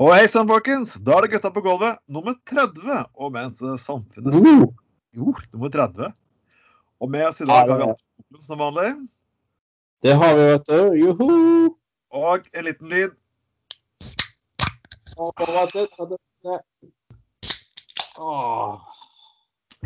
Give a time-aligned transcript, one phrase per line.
[0.00, 0.94] Og hei sann, folkens!
[1.04, 3.02] Da er det Gutta på gulvet nummer 30.
[3.20, 4.62] Og mens eh, samfunnet Uh,
[5.12, 6.08] Jo, nummer 30.
[7.04, 8.94] Og med oss i dag har vi Alf som vanlig.
[10.00, 10.96] det har vi, vet du.
[11.02, 11.36] Joho!
[12.16, 13.12] Og en liten lyd.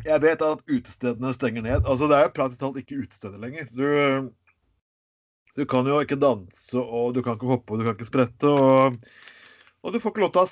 [0.05, 1.83] Jeg vet at utestedene stenger ned.
[1.83, 3.67] Altså, Det er jo praktisk talt ikke utesteder lenger.
[3.75, 4.31] Du,
[5.59, 8.47] du kan jo ikke danse, og du kan ikke hoppe, og du kan ikke sprette.
[8.47, 9.03] Og,
[9.85, 10.49] og du får ikke lov til å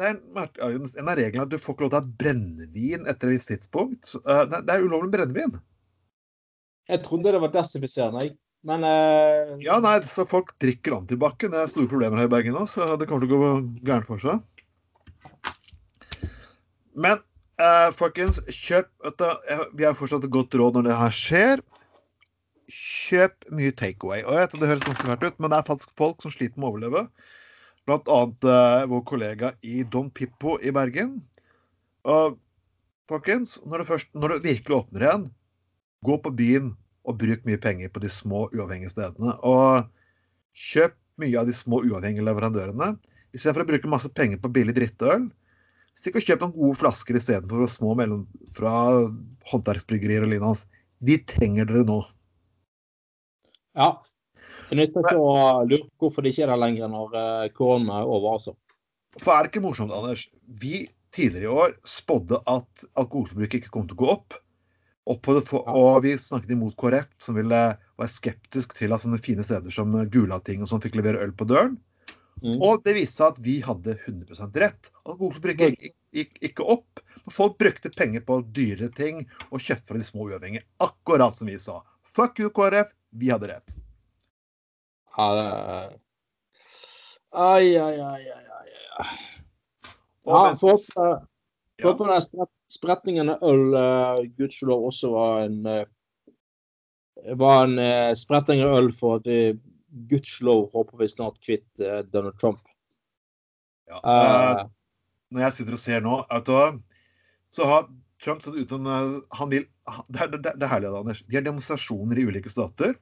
[0.00, 3.28] det er en, av reglene at du får ikke lov til å ha brennevin etter
[3.28, 4.14] et visst tidspunkt.
[4.24, 5.58] Eh, Det er ulovlig med brennevin.
[6.90, 8.36] Jeg trodde det var desinfiserende, jeg.
[8.66, 9.56] Men uh...
[9.62, 11.38] Ja, nei, så folk drikker antibac.
[11.40, 13.52] Det er store problemer her i Bergen nå, så det kommer til å gå
[13.88, 14.42] gærent for seg.
[17.00, 17.22] Men
[17.62, 19.26] uh, folkens, kjøp du,
[19.78, 21.64] Vi har fortsatt et godt råd når det her skjer.
[22.70, 24.24] Kjøp mye takeaway.
[24.26, 26.34] Og jeg vet at det høres ganske fælt ut, men det er faktisk folk som
[26.34, 27.06] sliter med å overleve.
[27.90, 31.16] Blant annet eh, vår kollega i Don Pippo i Bergen.
[32.06, 32.36] Og
[33.10, 35.24] folkens, når det, først, når det virkelig åpner igjen,
[36.06, 36.68] gå på byen
[37.02, 39.34] og bruk mye penger på de små, uavhengige stedene.
[39.42, 39.90] Og
[40.54, 42.92] kjøp mye av de små, uavhengige leverandørene.
[43.34, 45.26] Istedenfor å bruke masse penger på billig drittøl,
[45.98, 48.22] stikk og kjøp noen gode flasker istedenfor små mellom
[48.54, 48.76] fra
[49.50, 50.78] håndverksbryggerier og lignende.
[51.02, 51.98] De trenger dere nå.
[53.74, 53.90] ja.
[54.70, 55.30] Det nytter ikke å
[55.66, 58.54] lure på hvorfor de ikke er der lenger når eh, korona er over, altså.
[59.18, 60.28] For er det ikke morsomt, Anders?
[60.62, 64.38] Vi tidligere i år spådde at alkoholforbruket ikke kom til å gå opp.
[65.10, 67.60] Det, for, og vi snakket imot KrF, som ville
[67.98, 71.48] være skeptisk til at sånne fine steder som Gulating og sånn fikk levere øl på
[71.50, 71.74] døren.
[72.44, 72.60] Mm.
[72.62, 74.92] Og det viste seg at vi hadde 100% rett.
[75.02, 77.02] Alkoholforbruket gikk, gikk ikke opp.
[77.24, 80.68] Men folk brukte penger på dyrere ting og kjøpte fra de små uavhengige.
[80.86, 81.80] Akkurat som vi sa.
[82.06, 82.94] Fuck you, KrF.
[83.18, 83.80] Vi hadde rett.
[85.16, 85.98] Ja, det
[87.30, 88.46] Ai, ai, ai, ai,
[88.98, 89.10] ai.
[90.26, 91.10] Ja, for, får
[91.76, 91.84] ja.
[91.86, 95.84] håpe den spret- spretningen av øl uh, gudskjelov også var en uh,
[97.38, 99.54] var en uh, spretting av øl for at vi
[100.10, 102.60] gudskjelov håper vi snart kvitt uh, Donald Trump.
[103.90, 103.98] Ja.
[104.04, 104.66] uh, eh,
[105.34, 106.80] når jeg sitter og ser nå, du
[107.50, 107.88] så har
[108.22, 109.64] Trump satt uten eh, Han vil
[110.12, 111.22] Det er det, det, det er herlig, Anders.
[111.26, 112.94] De har demonstrasjoner i ulike stater.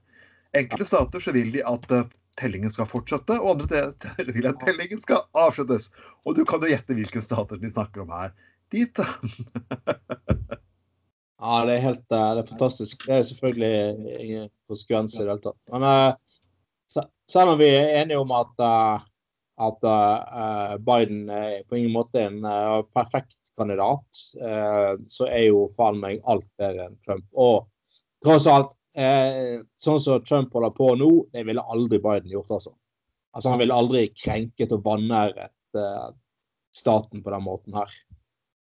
[0.57, 2.07] Enkelte stater så vil de at eh,
[2.41, 5.91] tellingen skal fortsette, og andre steder vil at tellingen skal avsluttes.
[6.25, 8.33] Og du kan jo gjette hvilke stater de snakker om her.
[8.73, 9.09] Dit, da.
[11.39, 13.05] Ja, det er helt eh, det er fantastisk.
[13.07, 15.61] Det er selvfølgelig ingen konsekvenser i det hele tatt.
[15.75, 18.65] Men eh, selv om vi er enige om at,
[19.69, 19.87] at
[20.83, 24.21] Biden er på ingen måte en eh, perfekt kandidat,
[25.11, 27.25] så er jo faen meg alt bedre enn Trump.
[27.35, 27.67] Og
[28.23, 32.75] tross alt, eh, sånn som Trump holder på nå, det ville aldri Biden gjort, altså.
[33.35, 36.09] Altså, Han ville aldri krenket og vanæret eh,
[36.75, 37.93] staten på den måten her.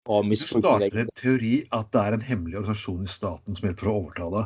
[0.06, 3.90] Og Du starter en teori at det er en hemmelig organisasjon i staten som hjelper
[3.90, 4.44] å overta det.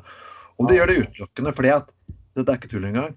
[0.59, 1.91] Og det gjør det utelukkende fordi at
[2.38, 3.16] Dette er ikke tull engang.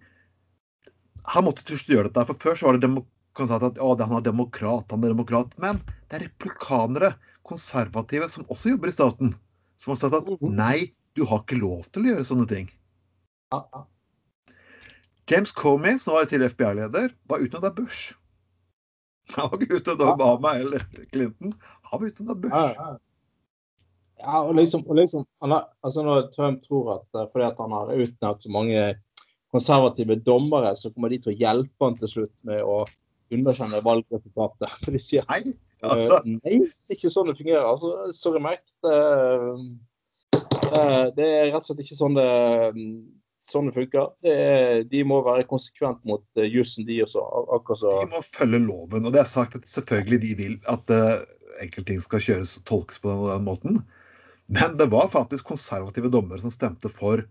[1.31, 4.17] Han måtte til slutt gjøre dette, for før så var det demokrat, at å, han
[4.19, 5.53] er demokrat, han er demokrat.
[5.62, 5.78] Men
[6.11, 7.12] det er replikanere,
[7.47, 9.34] konservative, som også jobber i staten,
[9.78, 10.56] som har sagt at Mhm.
[10.56, 12.69] nei, du har ikke lov til å gjøre sånne ting.
[13.53, 13.84] Ja, ja.
[15.31, 18.12] James Comey, som var tidligere FBI-leder, var utnevnt av Bush.
[19.37, 21.55] Han var ikke utnevnt av Obama eller Clinton.
[21.89, 22.77] Han var utnevnt av Bush.
[22.77, 22.93] ja.
[24.22, 27.59] Ja, og liksom, og liksom han har, altså Når Trump tror at eh, fordi at
[27.59, 28.83] han har utnevnt så mange
[29.53, 32.84] konservative dommere, så kommer de til å hjelpe han til slutt med å
[33.34, 34.69] underkjenne valgresultatet.
[34.84, 36.21] For de sier Nei, eh, altså.
[36.28, 37.67] nei, det er ikke sånn det fungerer.
[37.67, 38.62] Altså, sorry, Mac.
[38.84, 38.95] Det,
[41.16, 42.28] det, er rett og slett ikke sånn det,
[43.47, 44.12] sånn det funker.
[44.25, 47.25] Det er, de må være konsekvent mot uh, jussen, de også.
[47.82, 49.06] De må følge loven.
[49.06, 51.25] Og det er sagt at selvfølgelig de vil at uh,
[51.62, 53.82] enkelte ting skal kjøres og tolkes på den, måten.
[54.53, 57.22] Men det var faktisk konservative dommere som stemte for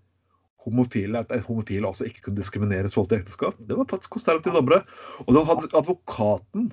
[0.61, 3.57] homofile, at homofile også ikke kunne diskrimineres i forhold til ekteskap.
[3.66, 4.84] Det var faktisk konservative dommere.
[5.25, 6.70] Og da hadde advokaten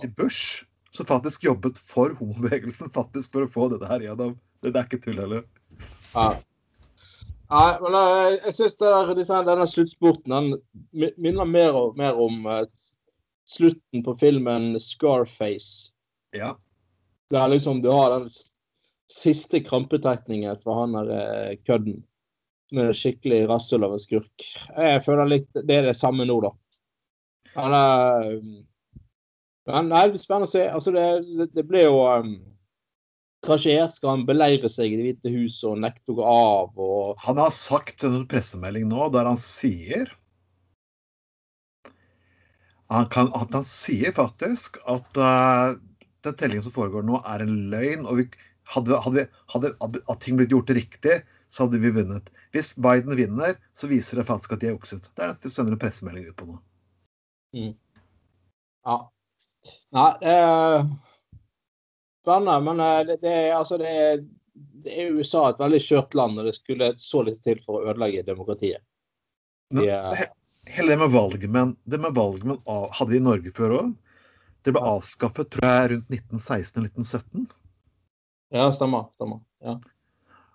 [0.00, 0.64] til Bush,
[0.96, 4.38] som faktisk jobbet for homobevegelsen, faktisk for å få dette her gjennom.
[4.64, 5.44] Det er ikke tull heller.
[6.16, 6.28] Ja.
[7.46, 12.64] Nei, men jeg, jeg syns denne sluttspurten den minner mer og mer om eh,
[13.46, 15.92] slutten på filmen 'Scarface'.
[16.34, 16.56] Ja.
[17.30, 18.28] Der liksom du har den
[19.12, 22.02] siste krampetrekningen fra han der eh, kødden.
[22.68, 24.46] Som er en skikkelig rasshøl av en skurk.
[24.74, 26.50] Jeg føler litt Det er det samme nå, da.
[27.54, 29.04] Men, eh,
[29.70, 30.66] men det er spennende å se.
[30.66, 31.06] Altså, det,
[31.38, 32.34] det, det blir jo um,
[33.44, 33.88] Hva skjer?
[33.92, 36.78] Skal han beleire seg i Det hvite huset og nekte å gå av?
[36.80, 40.10] og Han har sagt en pressemelding nå der han sier
[42.92, 45.74] Han, kan, at han sier faktisk at uh,
[46.22, 48.04] den tellingen som foregår nå, er en løgn.
[48.06, 48.28] og vi,
[48.70, 51.16] hadde, hadde, hadde, hadde ting blitt gjort riktig,
[51.50, 52.30] så hadde vi vunnet.
[52.54, 55.10] Hvis Biden vinner, så viser det faktisk at de er jukset.
[55.14, 56.60] Det er det de sender en pressemelding ut på nå.
[57.56, 57.74] Mm.
[58.86, 58.96] Ja.
[59.96, 60.86] Nei, er
[62.26, 62.58] spennende.
[62.66, 64.24] Men eh, det, det, altså det, er,
[64.84, 67.92] det er USA et veldig skjørt land, og det skulle så lite til for å
[67.92, 68.82] ødelegge demokratiet.
[69.70, 70.26] De, Men,
[70.70, 73.94] hele det med valgmenn det med valgmenn hadde vi i Norge før òg.
[74.66, 77.46] Det ble avskaffet tror jeg, rundt 1916-1917.
[78.54, 79.06] Ja, stemmer.
[79.14, 79.42] stemmer.
[79.62, 79.76] Ja.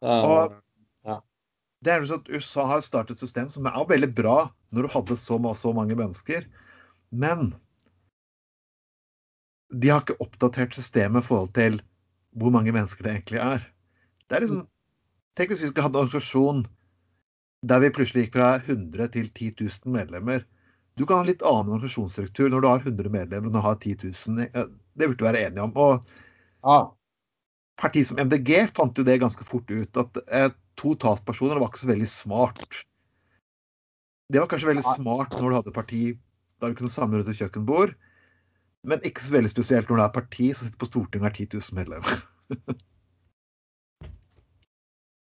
[0.02, 0.56] Og,
[1.08, 1.18] ja.
[1.84, 4.36] Det er jo sånn at USA har startet et system som er veldig bra
[4.76, 6.48] når du hadde så, så mange mennesker.
[7.12, 7.54] Men
[9.72, 11.80] de har ikke oppdatert systemet i forhold til
[12.40, 13.66] hvor mange mennesker det egentlig er.
[14.28, 14.68] Det er liksom,
[15.40, 16.66] Tenk hvis vi skulle hatt en organisasjon
[17.72, 20.44] der vi plutselig gikk fra 100 til 10 000 medlemmer.
[21.00, 24.10] Du kan ha litt annen organisasjonsstruktur når du har 100 medlemmer og du har 10
[24.12, 24.50] 000.
[24.52, 25.72] Det burde du være enig om.
[25.80, 26.02] Og
[26.66, 26.80] ja.
[27.82, 31.82] Partiet som MDG fant jo det ganske fort ut, at eh, to talspersoner var ikke
[31.82, 32.82] så veldig smart.
[34.32, 36.04] Det var kanskje veldig smart når du hadde parti
[36.62, 37.96] der du kunne samle rundt et kjøkkenbord,
[38.88, 41.38] men ikke så veldig spesielt når det er parti som sitter på Stortinget og har
[41.38, 42.16] 10 000 medlemmer.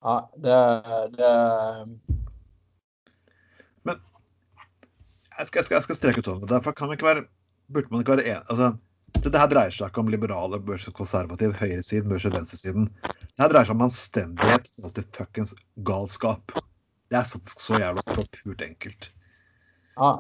[0.08, 0.16] ja,
[0.46, 0.60] det,
[1.18, 1.34] det
[5.40, 6.50] jeg skal, jeg skal, jeg skal streke ut hånden.
[6.52, 7.26] Derfor kan man ikke være,
[7.74, 8.74] burde man ikke være enig altså,
[9.20, 12.90] Dette her dreier seg ikke om liberale versus konservativ, høyresiden versus venstresiden.
[13.02, 15.56] Det her dreier seg om anstendighet og til fuckings
[15.88, 16.54] galskap.
[17.10, 19.10] Det er faktisk så jævla så purt enkelt.
[19.98, 20.12] Ja.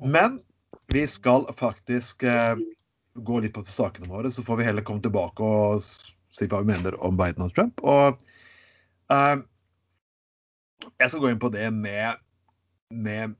[0.00, 0.40] Men
[0.92, 2.56] vi skal faktisk eh,
[3.14, 5.82] gå litt på sakene våre, så får vi heller komme tilbake og
[6.32, 7.82] si hva vi mener om Biden og Trump.
[7.82, 8.18] Og
[9.12, 9.36] eh,
[10.88, 12.20] jeg skal gå inn på det med,
[12.94, 13.36] med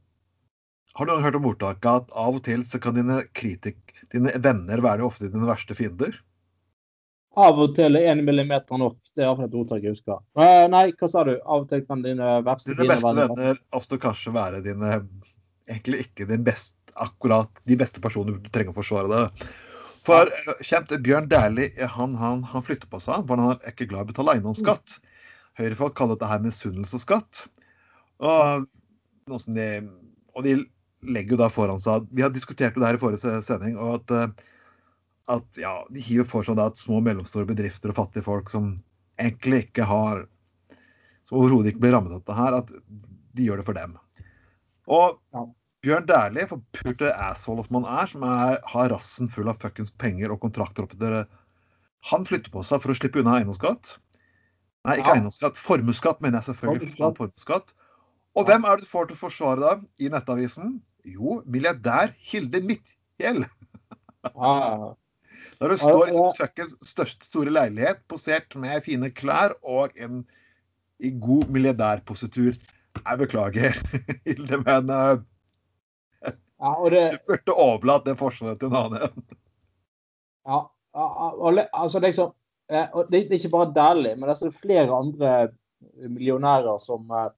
[0.99, 3.79] Har du hørt om ordtaket at av og til så kan dine, kritik,
[4.13, 6.17] dine venner være ofte dine verste fiender?
[7.39, 8.97] Av og til er én millimeter nok.
[9.15, 10.19] Det er iallfall et ordtak jeg husker.
[10.35, 11.37] Uh, nei, hva sa du?
[11.39, 14.97] Av og til kan dine verste Dine beste venner ofte kanskje være dine
[15.69, 19.49] Egentlig ikke best, akkurat de beste personene du trenger å forsvare det.
[20.09, 23.91] For uh, kjent Bjørn Dæhlie han, han, han, flytter på seg, for han er ikke
[23.91, 24.99] glad i å betale eiendomsskatt.
[25.59, 27.01] Høyrefolk kaller dette her misunnelse
[29.29, 29.69] og de,
[30.35, 30.55] og de
[31.07, 33.77] legger jo da foran seg Vi har diskutert det her i forrige sending.
[33.79, 34.47] og at, eh,
[35.35, 38.77] at ja, De hiver for seg at små og mellomstore bedrifter og fattige folk som
[39.21, 40.25] egentlig ikke har
[41.29, 42.71] Som overhodet ikke blir rammet av dette her, at
[43.37, 43.99] de gjør det for dem.
[44.89, 45.19] Og.
[45.87, 50.35] Bjørn Dæhlie, forpulte asshole som han er, som er, har rassen full av fuckings penger
[50.35, 51.27] og kontrakter oppi dere,
[52.11, 53.97] han flytter på seg for å slippe unna eiendomsskatt.
[54.87, 55.19] Nei, ikke ja.
[55.19, 55.59] eiendomsskatt.
[55.61, 56.95] Formuesskatt, mener jeg selvfølgelig.
[56.99, 57.75] Formuesskatt.
[58.39, 60.77] Og hvem er det du får til å forsvare deg i Nettavisen?
[61.09, 63.47] Jo, milliardær Hilde Midtgjeld.
[64.29, 64.95] Ja.
[65.61, 70.25] Når du står i sin fuckings største store leilighet, posert med fine klær og en
[70.99, 72.59] i god milliardærpositur.
[72.99, 73.79] Jeg beklager,
[74.27, 75.23] Hilde, men uh,
[76.59, 77.05] ja, det...
[77.15, 79.25] du burde overlatt det forsvaret til en annen.
[80.49, 80.61] Ja,
[80.97, 82.35] altså liksom
[82.69, 85.31] og Det er ikke bare Dæhlie, men det er flere andre
[86.11, 87.31] millionærer som eh,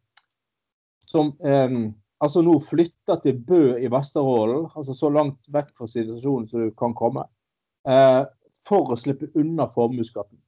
[1.11, 6.47] som um, altså nå flytter til Bø i Vesterålen, altså så langt vekk fra situasjonen
[6.51, 7.25] som du kan komme,
[7.89, 8.23] uh,
[8.69, 10.39] for å slippe unna formuesskatten.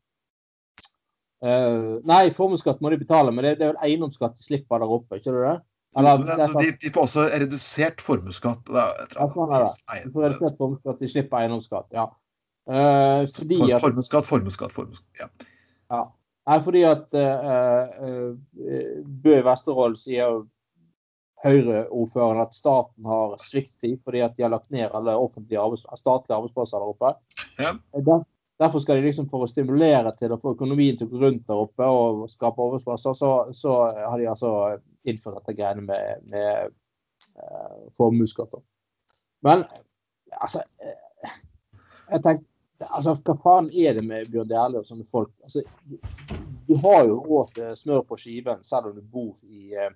[1.43, 4.95] Uh, nei, formuesskatt må de betale, men det, det er vel eiendomsskatt de slipper der
[4.99, 5.57] oppe, ikke det?
[5.93, 8.71] Altså, de, de, får også redusert formuesskatt.
[8.73, 9.99] Ja, sånn er det.
[10.07, 11.89] De får redusert formuesskatt, de slipper eiendomsskatt.
[11.97, 12.09] ja.
[12.71, 15.19] Uh, fordi at, formuesskatt, formuesskatt, formuesskatt.
[15.19, 15.29] Ja.
[15.91, 16.03] ja.
[16.49, 20.43] Nei, fordi at uh, uh, Bø i Vesterålen sier
[21.43, 26.37] Høyre-ordføreren at staten har sviktet fordi at de har lagt ned alle offentlige arbeids statlige
[26.39, 27.15] arbeidsplasser der oppe.
[27.59, 27.73] Ja.
[28.59, 31.23] Der, derfor skal de liksom for å stimulere til å få økonomien til å gå
[31.25, 34.53] rundt der oppe og skape arbeidsplasser, så, så har de altså
[35.09, 36.71] innført dette greiene med, med
[37.43, 38.55] uh, formuesskatt.
[39.43, 39.65] Men
[40.39, 40.63] altså
[42.13, 42.47] Jeg tenkte,
[42.89, 45.33] altså, Hva faen er det med Bjørn Dæhlie og sånne folk?
[45.43, 45.63] Altså,
[46.69, 49.93] du, har jo råd til smør på skiven selv om du bor i, eh,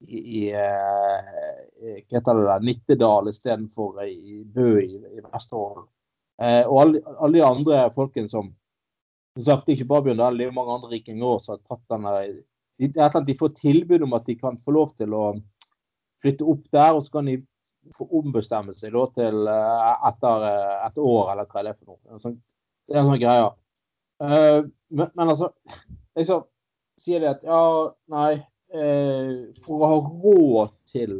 [0.00, 5.88] i, i eh, hva Nittedal istedenfor i Bø i, i Vesterålen.
[6.40, 8.54] Eh, og alle, alle, de andre folkene som
[9.36, 12.14] som sagt, ikke bare Bjørn Dahl, det er mange andre rikinger som har tatt denne
[12.80, 12.88] de,
[13.26, 15.24] de får tilbud om at de kan få lov til å
[16.20, 17.36] flytte opp der, og så kan de
[17.96, 21.92] få ombestemme seg da, til uh, etter uh, et år, eller hva det er for
[21.92, 22.20] noe.
[22.22, 22.36] Sånn,
[22.88, 23.50] det er en sånn greie.
[24.20, 25.52] Uh, men, men, altså
[26.18, 26.46] liksom
[27.00, 27.58] Sier de at ja,
[28.12, 28.42] nei
[29.64, 31.14] For å ha råd til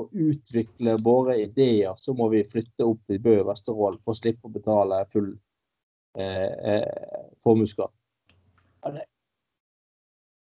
[0.00, 4.18] å utvikle våre ideer, så må vi flytte opp til Bø i Vesterålen for å
[4.18, 5.30] slippe å betale full
[6.18, 7.94] eh, eh, formuesskatt.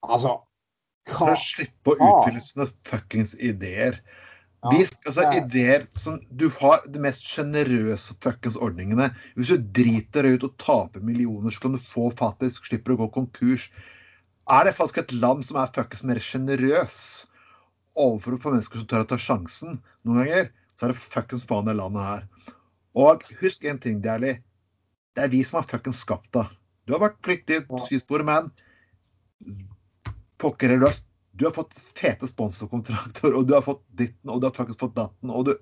[0.08, 0.34] Altså
[1.08, 3.98] For å slippe å utvikle sånne fuckings ideer.
[4.58, 9.08] Ja, De, altså, er- ideer som Du har de mest sjenerøse fuckings ordningene.
[9.38, 13.00] Hvis du driter deg ut og taper millioner, så kan du få faktisk slipper å
[13.04, 13.70] gå konkurs.
[14.50, 17.26] Er det faktisk et land som er fuckings mer sjenerøs
[17.98, 21.66] overfor for mennesker som tør å ta sjansen noen ganger, så er det fuckings faen
[21.68, 22.54] det landet her.
[22.98, 24.40] Og husk en ting, Dæhlie.
[25.16, 26.46] Det er vi som har fuckings skapt det.
[26.86, 28.50] Du har vært flyktig skisporet, men
[30.38, 30.98] pokker heller, du har
[31.38, 34.96] du har fått fete sponsorkontrakter, og du har fått ditten, og du har faktisk fått
[34.98, 35.54] datten, og du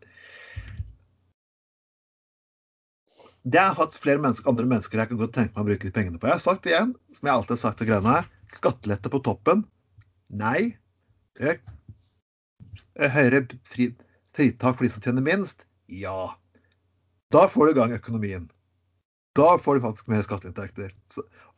[3.46, 5.92] Det er faktisk flere mennesker, andre mennesker jeg kan godt tenke meg å bruke de
[5.94, 6.26] pengene på.
[6.26, 8.26] Jeg har sagt det igjen, som jeg alltid har sagt til greiene her.
[8.50, 9.62] Skattelette på toppen.
[10.34, 10.72] Nei.
[11.38, 11.62] Øk.
[12.96, 13.90] Høyere fri,
[14.36, 15.66] fritak for de som tjener minst.
[15.92, 16.34] Ja.
[17.34, 18.46] Da får du i gang økonomien.
[19.36, 20.94] Da får du faktisk mer skatteinntekter.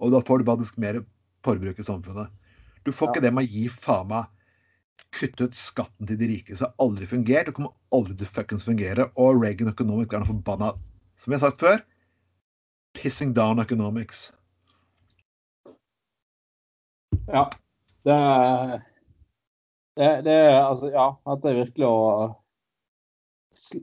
[0.02, 1.02] Og da får du faktisk mer
[1.46, 2.32] forbruk i samfunnet.
[2.84, 3.12] Du får Ja.
[3.12, 4.26] ikke det med å gi faen meg
[5.12, 6.56] kutte ut skatten til de rike.
[6.56, 7.46] Så det har aldri fungert.
[7.46, 9.10] Det kommer aldri til fuckings fungere.
[9.16, 10.72] Og Reagan Economics er noe forbanna
[11.18, 11.80] Som jeg har sagt før
[12.94, 14.32] pissing down economics.
[17.28, 17.48] Ja.
[18.04, 18.78] Det er
[19.98, 22.02] det, det altså Ja, at det er virkelig å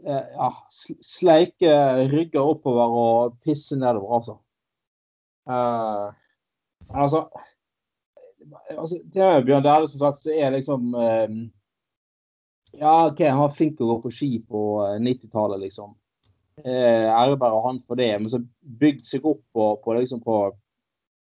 [0.05, 1.73] eh, ja, sleike
[2.13, 4.39] rygger oppover og pisse nedover, altså.
[5.45, 7.25] Men altså
[8.77, 11.29] altså, til Bjørn Dæhlie, som sagt, så er liksom eh,
[12.75, 15.95] Ja, OK, han var flink til å gå på ski på eh, 90-tallet, liksom.
[16.63, 18.13] Uh, Ære bare han for det.
[18.19, 18.41] Men så
[18.79, 20.37] bygd seg opp på, på liksom på,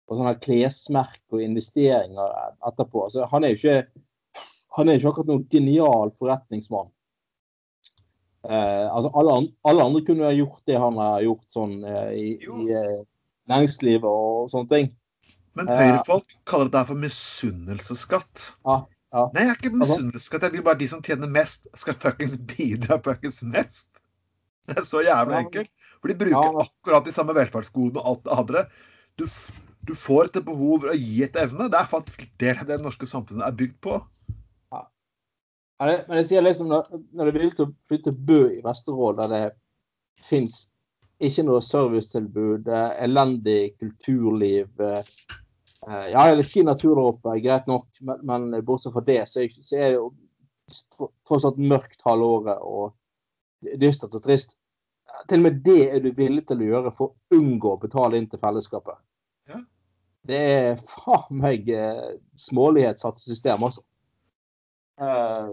[0.08, 2.36] på sånne klesmerk og investeringer
[2.68, 3.06] etterpå.
[3.08, 4.04] Altså, han er jo ikke
[4.78, 6.90] han er ikke akkurat noen genial forretningsmann.
[8.48, 12.12] Eh, altså alle, an- alle andre kunne ha gjort det han har gjort sånn eh,
[12.16, 13.02] i, i eh,
[13.52, 14.92] næringslivet og sånne ting.
[15.58, 15.76] Men Ja.
[15.82, 18.46] høyrefolk kaller det for misunnelsesskatt.
[18.66, 18.78] Ja,
[19.12, 19.24] ja.
[19.34, 20.46] Nei, jeg er ikke Altså- misunnelsesskatt.
[20.48, 23.90] Jeg vil bare de som tjener mest, skal fuckings bidra fuckings mest.
[24.70, 25.72] Det er så jævlig enkelt.
[26.00, 28.66] For de bruker Ja, akkurat de samme velferdsgodene og alt det andre.
[29.18, 29.26] Du,
[29.90, 31.68] du får etter behov og gi etter evne.
[31.74, 33.98] Det er faktisk det det norske samfunnet er bygd på.
[35.80, 38.42] Men jeg, men jeg sier liksom, når, når det er villig til å flytte Bø
[38.52, 40.66] i Vesterålen, der det fins
[41.24, 45.02] ikke noe servicetilbud, eh, elendig kulturliv eh,
[45.88, 49.22] eh, Ja, det er fin natur der oppe, greit nok, men, men bortsett fra det,
[49.32, 50.10] så er, så er det jo
[51.28, 54.56] tross alt mørkt halve året og dystert og trist.
[55.28, 58.20] Til og med det er du villig til å gjøre for å unngå å betale
[58.20, 59.00] inn til fellesskapet.
[59.50, 59.64] Ja.
[60.30, 61.72] Det er faen meg
[62.38, 63.82] smålighet satt i system, altså.
[65.00, 65.52] Eh,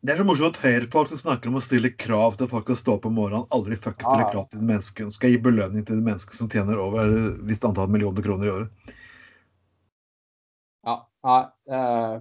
[0.00, 2.76] Det er så morsomt at høyrefolk som snakker om å stille krav til folk å
[2.78, 5.10] stå opp om morgenen, aldri fuckings stiller krav til de menneskene.
[5.14, 8.52] Skal gi belønning til de menneskene som tjener over et visst antall millioner kroner i
[8.54, 8.94] året.
[10.86, 11.40] Ja, nei
[11.78, 12.20] eh,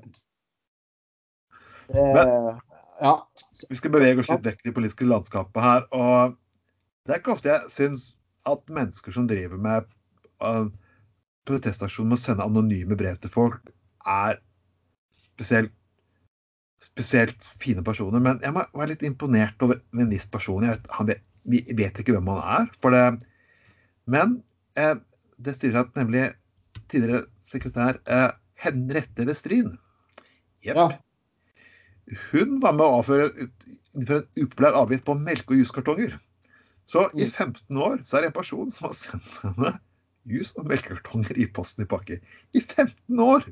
[2.97, 3.13] Ja.
[3.69, 5.85] Vi skal bevege oss litt vekk i det politiske landskapet her.
[5.93, 6.33] Og
[7.05, 8.07] det er ikke ofte jeg syns
[8.49, 9.85] at mennesker som driver med
[10.41, 10.65] uh,
[11.47, 13.61] protestaksjoner med å sende anonyme brev til folk,
[14.07, 14.41] er
[15.37, 15.73] spesielt,
[16.81, 18.21] spesielt fine personer.
[18.23, 20.65] Men jeg må være litt imponert over en viss person.
[20.65, 22.69] Vet, han vet, vi vet ikke hvem han er.
[22.81, 23.05] For det,
[24.09, 24.39] men
[24.79, 24.95] eh,
[25.37, 26.27] det sier seg at nemlig
[26.89, 28.29] tidligere sekretær eh,
[28.63, 29.75] Henrette Westrin
[30.65, 30.77] Jepp.
[30.77, 30.87] ja.
[32.31, 33.25] Hun var med å avføre
[33.97, 36.13] innføre en upopulær avgift på melke- og juskartonger.
[36.87, 37.31] Så i Mm.
[37.35, 39.73] 15 år så er det en person som har sendt henne
[40.31, 42.21] jus- og melkekartonger i posten i pakke.
[42.55, 43.43] I 15 år!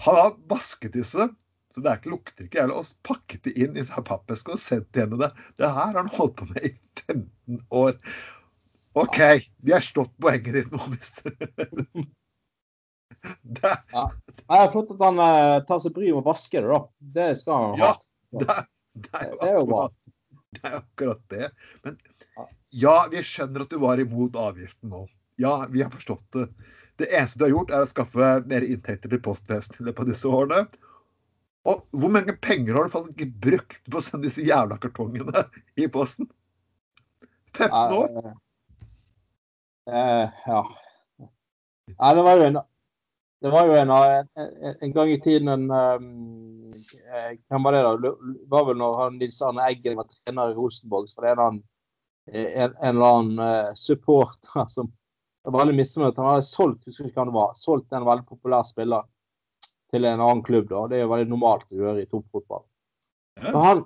[0.00, 1.28] Han har vasket disse,
[1.72, 4.60] så det er ikke, lukter ikke jævlig, og pakket det inn i en pappeske og
[4.60, 5.30] sendt til henne det.
[5.60, 6.72] Det her har han holdt på med i
[7.06, 7.96] 15 år.
[8.98, 9.20] OK,
[9.64, 11.36] de har slått poenget ditt nå, mister.
[13.22, 16.78] Det, er flott at han eh, tar seg bryet med å vaske det, da.
[17.14, 17.90] Det skal han ha.
[17.92, 18.56] Ja, det,
[19.04, 20.62] det er Det er jo akkurat det.
[20.62, 21.50] Er akkurat det.
[21.84, 22.00] Men
[22.34, 22.46] Ja.
[22.82, 25.04] ja, vi skjønner at du var imot avgiften nå.
[25.40, 26.48] Ja, vi har forstått det.
[27.02, 30.10] Det eneste du har gjort, er å skaffe mer inntekter til postvesenet i løpet av
[30.12, 30.62] disse årene.
[31.68, 35.44] Og hvor mange penger har du faktisk brukt på å sende disse jævla kartongene
[35.78, 36.28] i posten?
[37.54, 38.14] 15 år?
[38.18, 38.34] Uh,
[39.92, 40.62] uh, ja.
[41.92, 42.62] Nei, det var jo en
[43.42, 46.74] det var jo en, en, en gang i tiden en um,
[47.50, 47.96] Hvem var det, da?
[47.98, 51.08] Det var vel når han Nils Arne Eggen var trener i Rosenborg.
[51.10, 51.64] Så var det en, annen-
[52.30, 54.92] en, en eller annen supporter som
[55.50, 56.18] var veldig misfornøyd.
[56.18, 59.08] Han hadde solgt husker ikke hva det var, solgt en veldig populær spiller
[59.92, 60.68] til en annen klubb.
[60.70, 60.86] da.
[60.88, 62.64] Det er jo veldig normalt å gjøre i toppfotball.
[63.42, 63.52] Ja.
[63.56, 63.84] Han,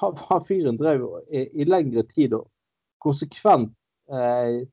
[0.00, 2.48] han, han, fyren drev i, i, lengre tid og
[3.02, 3.72] konsekvent
[4.12, 4.64] eh,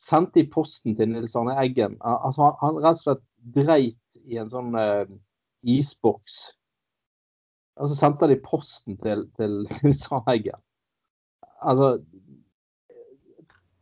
[0.00, 1.96] sendte i posten til Nils Arne Eggen.
[2.04, 5.06] Altså, han, han rett og slett dreit i en sånn eh,
[5.74, 6.38] isboks.
[7.80, 10.60] Og så sendte de posten til, til Nils Arne Eggen.
[11.64, 11.96] Altså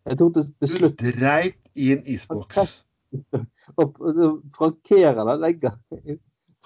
[0.08, 2.80] Jeg tok det til slutt Du dreit i en isboks?
[3.80, 3.98] Og
[4.56, 5.76] frankerer det, legger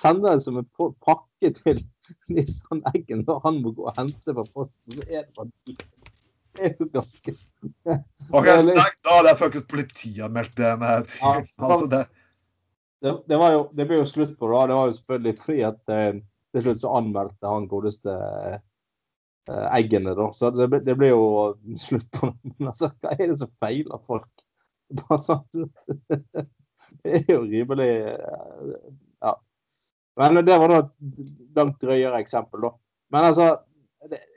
[0.00, 0.68] Sender det som en
[1.04, 1.82] pakke til
[2.32, 5.00] Nissan Eggen når han må gå og hente fra posten.
[5.00, 7.36] Det er jo ganske
[8.32, 9.16] Ok, snakk da!
[9.24, 11.04] Det er faktisk politianmeldt, den her.
[11.20, 11.32] Ja,
[11.68, 12.04] altså, det.
[13.04, 14.62] Det, det, var jo, det ble jo slutt på det.
[14.70, 16.20] Det var jo selvfølgelig fordi at eh,
[16.54, 18.56] til slutt så anmeldte han godeste eh,
[19.48, 20.30] eggene, da.
[20.34, 21.26] Så det, det ble jo
[21.78, 22.52] slutt på det.
[22.56, 24.30] Men altså, hva er det som feiler folk?
[25.02, 25.66] Bare sånn
[27.02, 28.74] Det er jo rimelig eh,
[29.24, 29.32] Ja.
[30.20, 30.92] Men det var da et
[31.56, 32.72] langt drøyere eksempel, da.
[33.14, 33.48] Men altså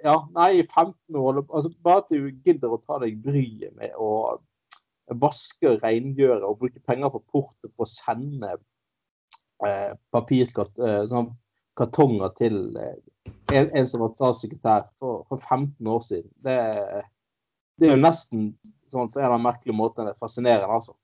[0.04, 3.94] Ja, nei, i 15 år altså Bare at du gidder å ta deg bryet med
[4.02, 4.40] å
[5.20, 8.52] vaske, rengjøre og bruke penger på porto for å sende
[9.66, 11.32] eh, papirkartonger eh, sånn,
[11.88, 12.96] til eh,
[13.54, 16.32] en, en, som var statssekretær for, for, 15 år siden.
[16.46, 16.58] Det,
[17.80, 18.50] det, er jo nesten
[18.92, 20.96] sånn på en eller annen merkelig måte fascinerende, altså.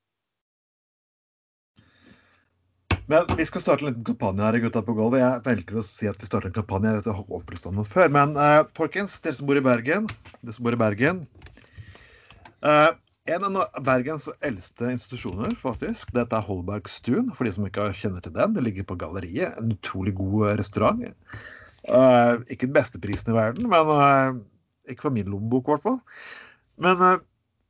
[3.06, 5.22] Men vi skal starte en liten kampanje her i Gutta på gulvet.
[5.22, 6.90] Jeg velger å si at vi starter en kampanje.
[6.90, 8.10] Jeg vet jeg har opplyst om den før.
[8.10, 10.08] Men uh, folkens, dere som bor i Bergen,
[10.42, 11.20] dere som bor i Bergen
[12.66, 17.32] uh, En av Bergens eldste institusjoner, faktisk, dette er Holbergstuen.
[17.34, 18.54] For de som ikke kjenner til den.
[18.54, 19.58] Det ligger på Galleriet.
[19.58, 21.02] En utrolig god restaurant.
[21.90, 24.44] Uh, ikke den beste prisen i verden, men
[24.90, 26.00] ikke for min lommebok, i hvert fall.
[26.82, 27.02] Men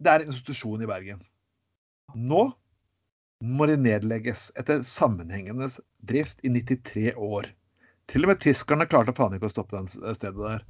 [0.03, 1.23] det er en institusjon i Bergen.
[2.15, 2.49] Nå
[3.45, 5.69] må de nedlegges etter sammenhengende
[6.07, 7.47] drift i 93 år.
[8.11, 10.65] Til og med tyskerne klarte faen ikke å stoppe den stedet der.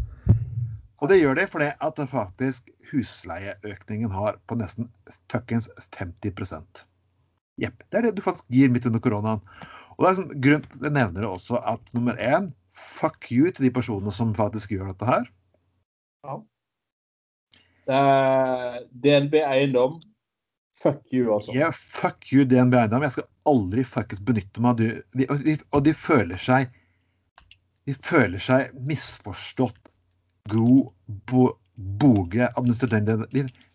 [1.03, 4.89] Og det gjør de fordi at faktisk husleieøkningen har på nesten
[5.31, 6.86] fuckings 50%
[7.62, 7.84] Jepp.
[7.88, 9.43] Det er det du faktisk gir midt under koronaen.
[9.95, 13.51] Og det er liksom, grunn til Jeg nevner det også at nummer én fuck you
[13.51, 15.29] til de personene som faktisk gjør dette her.
[16.25, 16.36] Ja.
[19.05, 20.01] DNB Eiendom
[20.75, 21.53] Fuck you, altså.
[21.55, 23.05] Ja, yeah, fuck you, DNB Eiendom.
[23.05, 24.81] Jeg skal aldri fuckings benytte meg av.
[25.15, 26.73] De, og, de, og de føler seg
[27.88, 29.85] De føler seg misforstått.
[30.49, 33.27] Gro bo, Boge, administrerende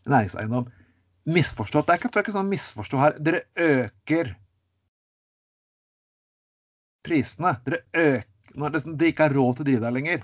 [0.08, 0.68] næringseiendom.
[1.30, 1.86] Misforstått.
[1.86, 3.18] Det er ikke ikke sånn misforstå her.
[3.20, 4.32] Dere øker
[7.04, 7.54] prisene.
[7.66, 8.28] Dere øker
[8.58, 10.22] når det ikke er råd til å drive der lenger.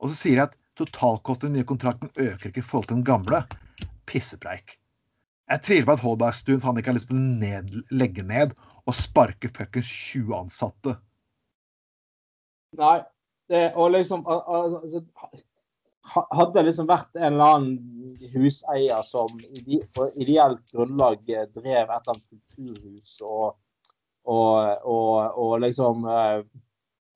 [0.00, 2.98] Og så sier de at totalkostnaden i den nye kontrakten øker ikke i forhold til
[2.98, 3.42] den gamle.
[4.08, 4.78] Pissepreik.
[5.50, 8.54] Jeg tviler på at Holbergstuen faen ikke har lyst til å ned, legge ned
[8.86, 10.96] og sparke fuckings 20 ansatte.
[12.78, 13.00] Nei,
[13.50, 15.02] det, og liksom altså,
[16.10, 19.30] Hadde det liksom vært en eller annen huseier som
[19.94, 23.54] på ideelt grunnlag drev et eller annet kulturhus og,
[24.26, 26.42] og, og, og liksom eh,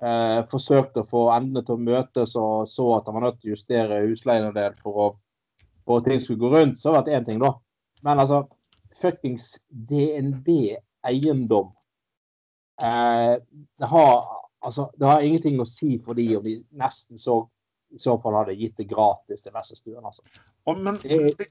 [0.04, 3.52] eh, forsøkte å få endene til å møtes og så at han var nødt til
[3.52, 5.16] å justere husleien en del for,
[5.85, 7.54] for at ting skulle gå rundt, så hadde det vært én ting, da.
[8.04, 8.44] Men altså,
[9.00, 11.72] fuckings DNB eiendom
[12.83, 13.35] eh,
[13.78, 14.14] det, har,
[14.61, 17.42] altså, det har ingenting å si for de om de nesten så
[17.94, 20.02] i så fall hadde gitt det gratis til Vesselstuen.
[20.04, 20.24] Altså.
[20.66, 21.46] Og, men, det,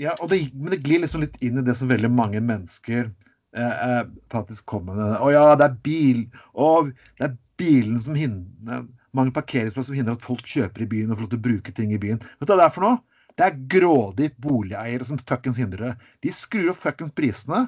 [0.00, 3.08] ja, det, men det glir liksom litt inn i det som veldig mange mennesker
[3.56, 5.16] eh, eh faktisk kommer med.
[5.24, 8.84] Å ja, det er bil Og det er bilen som hindrer
[9.16, 11.72] Mange parkeringsplasser som hindrer at folk kjøper i byen og får lov til å bruke
[11.72, 12.18] ting i byen.
[12.20, 12.98] Vet du hva det er for noe?
[13.36, 16.10] Det er grådige boligeiere som fuckings hindrer det.
[16.24, 17.62] De skrur opp fuckings prisene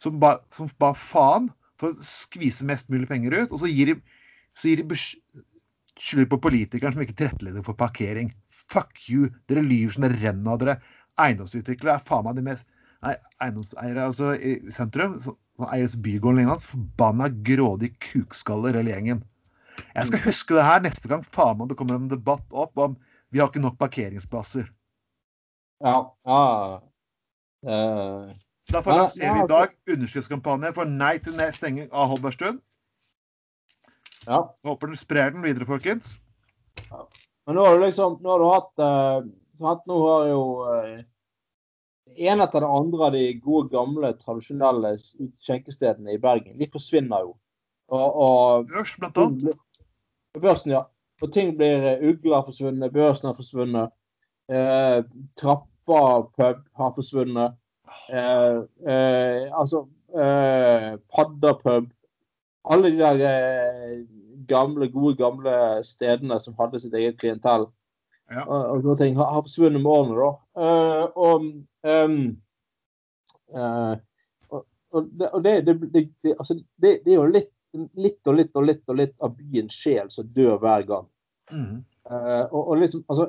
[0.00, 1.48] som bare ba faen
[1.80, 3.52] for å skvise mest mulig penger ut.
[3.52, 3.96] Og så gir de,
[4.56, 5.00] så gir de
[5.98, 8.32] skylder på politikeren som ikke tilrettelegger for parkering.
[8.70, 9.30] Fuck you!
[9.50, 10.76] Dere lyver som det renner av dere.
[11.20, 12.68] Eiendomsutviklere er faen meg de mest
[13.00, 15.36] Nei, eiendomseiere altså, i sentrum, som
[15.72, 19.22] eier bygården lignende, forbanna grådige kukskaller hele gjengen.
[19.94, 22.98] Jeg skal huske det her neste gang faen meg det kommer en debatt opp om
[23.32, 24.68] vi har ikke nok parkeringsplasser.
[25.80, 25.96] Ja.
[26.28, 26.44] ja.
[27.64, 28.28] Uh,
[28.68, 32.60] Derfor lanserer vi i dag underskriftskampanje for nei til stenging av Holbergstuen.
[34.26, 34.42] Ja.
[34.66, 36.18] Håper dere sprer den videre, folkens.
[36.88, 37.06] Ja.
[37.46, 38.82] Men nå har du liksom Nå har du hatt
[39.58, 39.86] sant?
[39.88, 41.00] Nå har jo uh,
[42.16, 47.34] en etter det andre av de gode, gamle, tradisjonelle skjenkestedene i Bergen, de forsvinner jo.
[47.90, 49.60] Og, og Børs, blant annet.
[50.38, 50.84] Børsen, ja.
[51.20, 53.94] Og ting blir Ugler Ugla har forsvunnet, Børsen har forsvunnet.
[54.50, 55.00] Eh,
[55.38, 56.02] Trappa
[56.36, 57.56] pub har forsvunnet.
[58.14, 58.60] Eh,
[58.92, 61.90] eh, altså eh, Padda pub.
[62.70, 63.94] Alle de der eh,
[64.50, 65.54] gamle, gode gamle
[65.86, 67.68] stedene som hadde sitt eget klientell.
[68.30, 68.44] Ja.
[68.46, 70.30] Og, og ting har, har forsvunnet med årene, da.
[70.60, 71.46] Uh, og
[71.90, 72.20] um,
[73.56, 73.94] uh,
[74.50, 77.50] og, og, det, det, det, altså, det, er jo litt,
[77.98, 81.10] litt og litt og litt og litt av byens sjel som dør hver gang.
[81.50, 81.82] Mm.
[82.06, 83.26] Uh, og, liksom, altså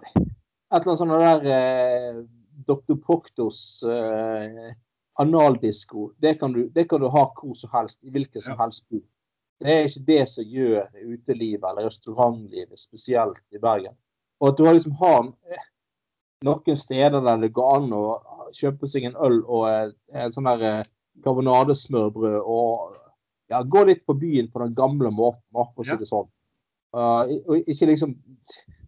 [0.71, 2.21] Et eller annet sånt der
[2.65, 2.95] Dr.
[2.95, 4.73] Proctos eh,
[5.19, 8.88] analdisko, det kan, du, det kan du ha hvor som helst, i hvilken som helst
[8.89, 9.01] by.
[9.62, 13.93] Det er ikke det som gjør utelivet eller restaurantlivet spesielt i Bergen.
[14.41, 15.28] Og at du liksom har
[16.45, 18.06] noen steder der det går an å
[18.58, 20.89] kjøpe seg en øl og et sånn der eh,
[21.21, 22.97] karbonadesmørbrød og
[23.52, 26.30] ja, gå litt på byen på den gamle måten, for å si det sånn.
[26.95, 28.15] Uh, og ikke liksom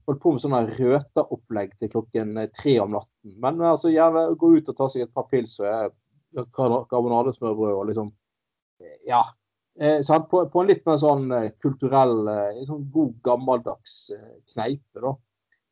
[0.08, 3.36] holdt på med sånne røteopplegg til klokken eh, tre om natten.
[3.44, 8.12] Men altså gjerne gå ut og ta seg et par pils og karbonadesmørbrød og liksom
[9.08, 9.22] Ja.
[9.80, 10.00] Eh?
[10.30, 15.16] På, på en litt mer sånn eh, kulturell, eh, sånn god gammeldags eh, kneipe, da.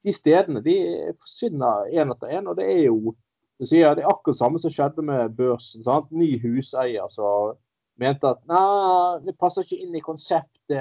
[0.02, 0.76] De stedene de
[1.22, 3.14] forsvinner én etter én, og det er jo
[3.62, 5.84] sier, det er akkurat samme som skjedde med børsen.
[5.86, 6.10] sant?
[6.10, 7.54] Ny huseier som
[8.02, 10.74] mente at nei, det passer ikke inn i konseptet.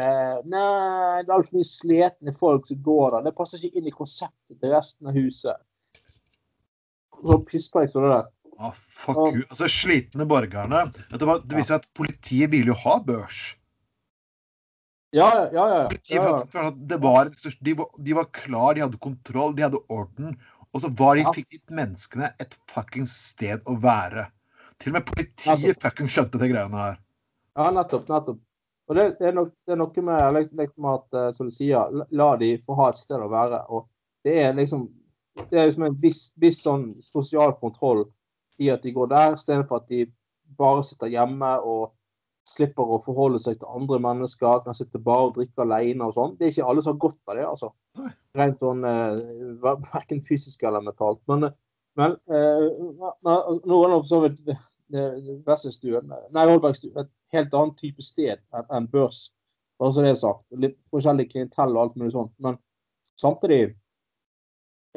[0.49, 3.27] Nei, det er altfor mye sletne folk som går der.
[3.29, 5.61] Det passer ikke inn i konseptet til resten av huset.
[7.21, 8.31] Så pisper jeg på det der.
[8.61, 9.43] Ah, fuck you.
[9.49, 10.85] Altså, slitne borgerne.
[11.11, 13.39] Det viser at politiet ville jo ha børs.
[15.17, 15.65] Ja, ja, ja.
[15.67, 16.25] ja.
[16.55, 16.71] Ja.
[16.71, 17.31] de, var,
[17.99, 20.37] de var klar, de hadde kontroll, de hadde orden.
[20.71, 21.33] Og så var de, Ja.
[21.35, 24.29] fikk de menneskene et fuckings sted å være.
[24.79, 27.01] Til og med politiet fuckings fucking skjønte de greiene her.
[27.57, 28.07] Ja, nettopp.
[28.13, 28.39] nettopp.
[28.91, 32.01] Og det, det, er nok, det er noe med liksom, at, eh, som du sier,
[32.11, 33.65] la de få ha et sted å være.
[33.71, 33.89] Og
[34.27, 34.89] det er liksom
[35.49, 38.05] det er liksom en viss, viss sånn sosial kontroll
[38.61, 40.05] i at de går der, istedenfor at de
[40.59, 41.91] bare sitter hjemme og
[42.51, 46.37] slipper å forholde seg til andre mennesker, kan sitte bare og drikke alene og sånn.
[46.39, 47.71] Det er ikke alle som har godt av det, altså.
[48.39, 49.21] Rent sånn eh,
[49.63, 51.21] Verken fysisk eller mentalt.
[51.31, 51.55] Men, eh,
[52.01, 57.05] men eh, det for så vidt eh, Vesselstuen Nei, Holbergstuen.
[57.05, 59.29] Et helt annet type sted enn børs.
[59.81, 60.45] Bare så det er sagt.
[60.61, 62.35] Litt forskjellig klientell og alt mulig sånt.
[62.43, 62.59] Men
[63.21, 63.77] samtidig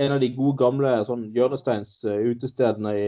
[0.01, 3.05] en av de gode gamle sånn hjørnesteins eh, utestedene i,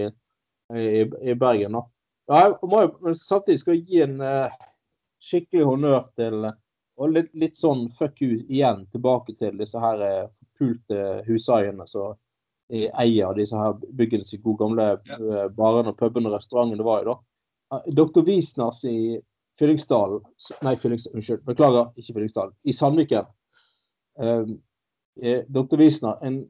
[0.73, 1.77] i, i Bergen.
[1.77, 1.83] da.
[2.31, 4.53] Ja, jeg må jo, samtidig skal jeg gi en uh,
[5.21, 6.55] skikkelig honnør til eh,
[6.95, 12.15] og litt, litt sånn fuck you igjen tilbake til disse her eh, forpulte huseierne som
[12.71, 17.03] eier disse her byggene sine gode gamle eh, barene, og pubene og restaurantene det var
[17.03, 17.09] i.
[17.11, 17.81] da.
[17.97, 18.23] Dr.
[18.23, 18.97] Wiesners i
[19.59, 20.23] Fyllingsdalen
[20.63, 21.43] Nei, Fyllingsdalen, unnskyld.
[21.47, 22.55] Beklager, ikke Fyllingsdalen.
[22.63, 23.27] I Sandviken.
[24.19, 25.79] Eh, Dr.
[25.79, 26.41] Wiesner, en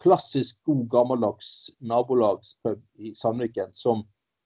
[0.00, 4.04] klassisk god gammeldags nabolagspub i Sandviken som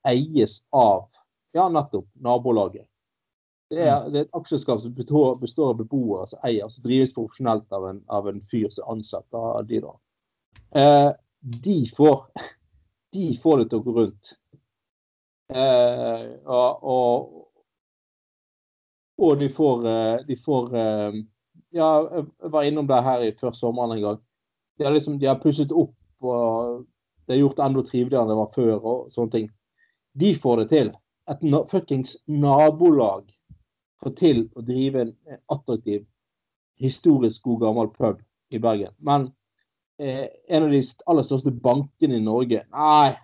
[0.09, 1.07] eies av
[1.55, 2.89] ja, nettopp nabolaget.
[3.71, 7.15] Det er, det er et aksjeskap som består, består av beboere som eier, som drives
[7.17, 9.95] profesjonelt av en, av en fyr som er ansatt av de da.
[10.75, 11.11] Eh,
[11.65, 12.27] de får
[13.15, 14.35] de får det til å gå rundt.
[15.55, 17.33] Eh, og, og,
[19.23, 21.23] og de får, eh, de får eh,
[21.75, 24.19] Ja, jeg var innom det her i før sommeren en gang.
[24.79, 26.85] De har, liksom, de har pusset opp, og
[27.27, 28.75] det er gjort enda triveligere enn det var før.
[28.81, 29.49] og sånne ting.
[30.19, 30.93] De får det til.
[31.31, 33.31] Et na fuckings nabolag
[34.03, 36.05] får til å drive en en attraktiv,
[36.81, 38.93] historisk god gammel pub i Bergen.
[38.99, 39.31] Men
[39.99, 43.15] eh, en av de aller største bankene i Norge Nei,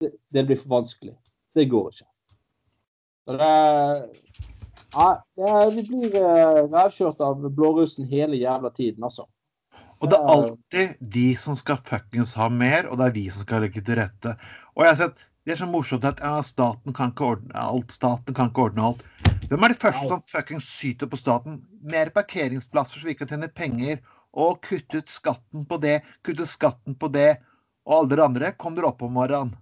[0.00, 1.16] det, det blir for vanskelig.
[1.54, 2.08] Det går ikke.
[3.26, 3.54] Så det
[4.96, 9.26] Nei, det, vi blir eh, rævkjørt av blårussen hele jævla tiden, altså.
[10.00, 13.46] Og det er alltid de som skal fuckings ha mer, og det er vi som
[13.46, 14.34] skal legge til rette.
[14.76, 17.92] Og jeg har sett, Det er så morsomt at ja, staten kan ikke ordne alt.
[17.94, 19.04] Staten kan ikke ordne alt.
[19.46, 21.60] Hvem er de første som fuckings syter på staten?
[21.86, 24.00] Mer parkeringsplasser så vi kan tjene penger.
[24.34, 27.36] Og kutte ut skatten på det, kutte skatten på det.
[27.86, 29.54] Og alle dere andre, kom dere opp om morgenen.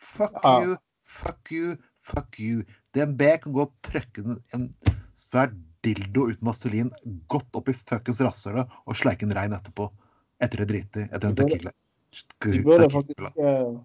[0.00, 2.64] Fuck you, fuck you, fuck you.
[2.96, 4.24] DNB kan gå og trykke
[4.56, 4.70] en
[5.12, 5.52] svær
[5.84, 6.90] dildo uten vaselin
[7.32, 9.88] godt opp i fuckings rasshølet og sleike den rein etterpå.
[10.40, 11.04] Etter det driti.
[11.10, 11.72] etter en tequila.
[12.44, 13.76] Vi burde faktisk eh,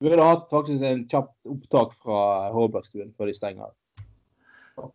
[0.00, 2.18] Vi burde hatt faktisk en kjapt opptak fra
[2.54, 3.70] Hårbergstuen før de stenger.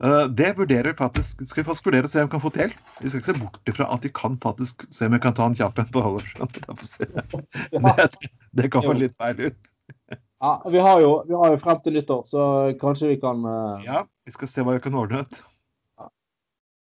[0.02, 1.44] Uh, det vurderer vi faktisk.
[1.46, 2.74] Skal vi faktisk vurdere å se om vi kan få til.
[3.00, 5.46] Vi skal ikke se bort ifra at vi kan faktisk se om vi kan ta
[5.48, 6.50] en kjapp en på Hollersson.
[7.78, 8.08] Det,
[8.58, 9.74] det kan være litt feil ut.
[10.38, 12.42] Ja, vi har, jo, vi har jo frem til nyttår, så
[12.78, 13.80] kanskje vi kan uh...
[13.82, 15.40] Ja, vi skal se hva vi kan ordne ut.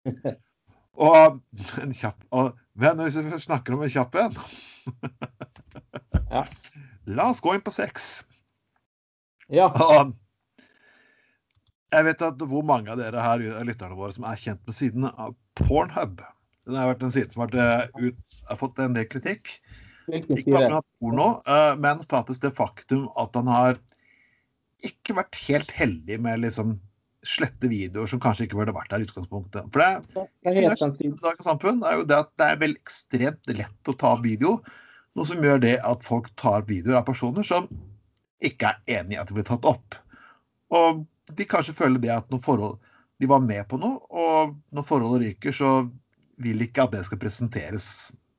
[1.04, 1.40] Og
[1.82, 4.36] en kjapp og, Men hvis vi snakker om en kjapp en
[6.30, 6.44] Ja.
[7.16, 8.22] La oss gå inn på sex.
[9.52, 9.66] Ja.
[9.68, 10.14] Og
[11.92, 15.04] Jeg vet at hvor mange av dere her lytterne våre som er kjent med siden
[15.10, 16.22] av Pornhub.
[16.64, 19.52] Den har vært en side som har, vært, eh, ut, har fått en del kritikk.
[20.08, 23.78] Ikke bare av porno, eh, men faktisk det faktum at han har
[24.84, 26.74] ikke vært helt heldig med liksom
[27.28, 29.68] slette videoer som kanskje ikke burde vært der i utgangspunktet.
[29.72, 33.96] For det, det er samfunn er jo det at det er vel ekstremt lett å
[34.00, 34.58] ta opp video.
[35.14, 37.68] Noe som gjør det at folk tar opp videoer av personer som
[38.44, 39.96] ikke er enig i at de blir tatt opp.
[40.74, 42.76] Og de kanskje føler det at når forhold,
[43.22, 45.70] de var med på noe, og når forholdet ryker, så
[46.42, 47.86] vil ikke at det skal presenteres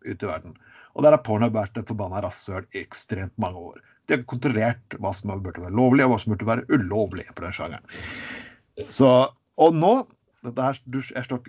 [0.06, 0.56] ut i verden.
[0.96, 3.80] Og der har porno vært et forbanna rasshøl i ekstremt mange år.
[4.06, 7.46] De har kontrollert hva som burde være lovlig, og hva som burde være ulovlig på
[7.46, 7.96] den sjangeren.
[8.84, 9.10] Så,
[9.56, 9.94] og nå
[10.46, 11.48] her, du, jeg, stok,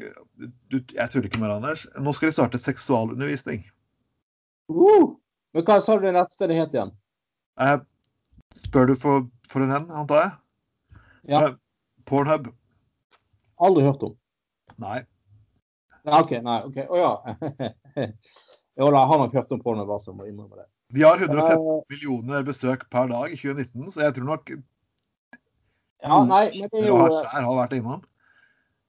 [0.72, 1.84] du, jeg tuller ikke med deg, Anders.
[2.00, 3.66] Nå skal de starte seksualundervisning.
[4.72, 5.12] Uh,
[5.54, 6.94] men hva sa du det nettstedet het igjen?
[7.60, 7.76] Eh,
[8.56, 10.32] spør du for, for en hen, antar jeg?
[11.34, 11.42] Ja.
[11.42, 11.58] Eh,
[12.08, 12.48] Pornhub?
[13.66, 14.16] Aldri hørt om.
[14.80, 15.02] Nei.
[16.06, 16.36] Nei, OK.
[16.44, 17.12] nei, ok, Å ja.
[18.78, 20.68] jo da, jeg har nok hørt om pornhub, bare så jeg må innrømme det.
[20.94, 24.52] De har 150 Eh, millioner besøk per dag i 2019, så jeg tror nok
[26.06, 28.04] ja, nei, men det er jo Dere har vært innom.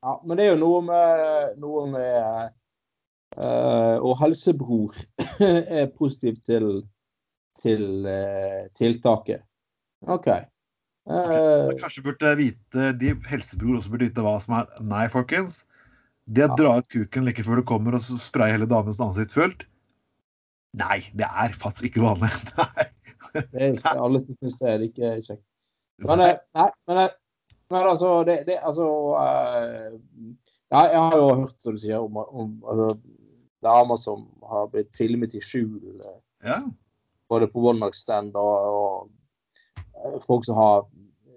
[0.05, 2.55] Ja, men det er jo noe med, noe med
[3.37, 4.95] Uh, Og helsebror
[5.77, 6.79] er positiv til,
[7.61, 9.43] til uh, tiltaket.
[10.07, 10.29] OK.
[11.07, 15.65] Uh, Kanskje burde vite de helsebror også burde vite hva som er Nei, folkens.
[16.25, 16.57] Det å Ja.
[16.59, 19.67] dra ut kuken like før du kommer og spraye hele damens ansikt fullt
[20.77, 22.31] Nei, det er faktisk ikke vanlig.
[22.57, 22.87] Nei.
[23.37, 25.46] det er ikke alle som syns det er like kjekt.
[26.05, 27.15] Men, eh, nei, men, eh,
[27.73, 28.87] men altså, det, det altså
[29.19, 29.95] eh,
[30.69, 32.91] ja, Jeg har jo hørt, som du sier, om, om altså,
[33.65, 35.81] damer som har blitt filmet i skjul.
[36.05, 36.59] eh, Ja.
[37.29, 39.09] både på one night stand og, og
[40.05, 40.85] eh, folk som har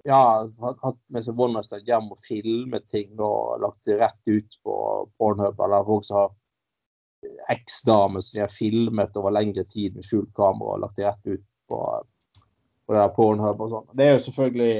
[0.06, 0.46] ja,
[0.84, 4.58] hatt med seg one night stand hjem og filmet ting og lagt det rett ut
[4.64, 4.76] på
[5.18, 6.30] Pornhub, eller folk som har
[7.52, 11.26] eksdamer som de har filmet over lengre tid med skjult kamera og lagt det rett
[11.34, 11.80] ut på,
[12.92, 13.88] det der Pornhub og sånn.
[13.96, 14.74] Det er jo selvfølgelig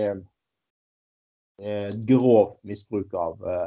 [1.61, 3.67] eh, grov misbruk av eh,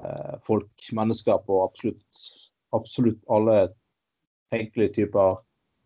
[0.00, 2.22] eh, folk, mennesker, på absolutt,
[2.76, 3.58] absolutt alle
[4.54, 5.42] tenkelige typer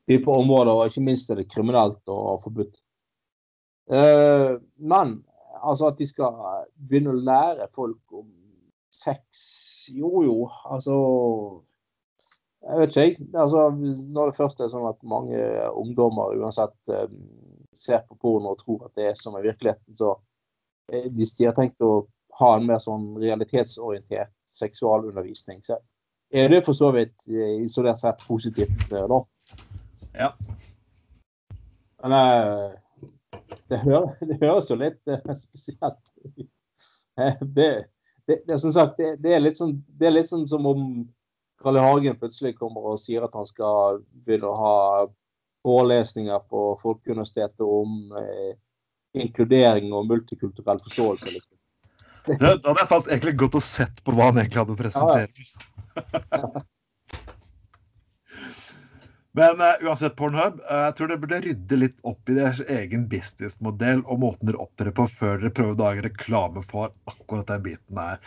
[0.08, 2.78] typer områder, og ikke minst er det kriminelt og forbudt.
[3.92, 5.18] Eh, men
[5.62, 6.36] altså at de skal
[6.88, 8.28] begynne å lære folk om
[8.92, 9.44] sex
[9.88, 10.36] Jo, jo,
[10.68, 10.94] altså
[12.60, 13.28] Jeg vet ikke, jeg.
[13.32, 13.68] Altså,
[14.12, 15.38] når det først er sånn at mange
[15.70, 17.06] ungdommer uansett eh,
[17.78, 20.14] ser på porno og tror at det er som i virkeligheten, så
[20.92, 22.06] eh, hvis de har tenkt å
[22.40, 25.78] ha en mer sånn realitetsorientert seksualundervisning, så
[26.34, 28.92] er det for så vidt eh, isolert sett positivt.
[28.92, 29.20] eh, da.
[30.18, 30.32] Ja.
[32.02, 32.14] Men
[33.68, 35.14] det, hører, det høres jo litt
[35.44, 36.48] spesielt ut.
[37.40, 37.70] Det,
[38.28, 40.82] det, det, som sagt, det, det, er litt sånn, det er litt sånn som om
[41.58, 41.82] Carl I.
[41.82, 44.74] Hagen plutselig kommer og sier at han skal begynne å ha
[45.68, 48.56] forelesninger på Folkeuniversitetet om eh,
[49.22, 51.36] inkludering og multikulturell forståelse.
[51.36, 51.54] Liksom.
[52.28, 55.32] Det, da hadde jeg faktisk egentlig gått og sett på hva han egentlig hadde presentert.
[59.38, 63.04] Men uh, uansett, Pornhub, uh, jeg tror dere burde rydde litt opp i deres egen
[63.10, 67.62] businessmodell og måten dere opptrer på før dere prøver å lage reklame for akkurat den
[67.68, 68.18] biten her.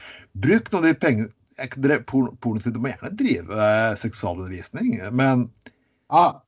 [0.46, 1.30] Bruk noen av de pengene
[1.62, 5.50] Pornosider porno- må gjerne drive uh, seksualundervisning, men
[6.08, 6.42] Ja,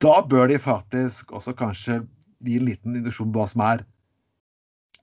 [0.00, 2.00] da bør de faktisk også kanskje
[2.46, 3.84] gi en liten induksjon på hva som er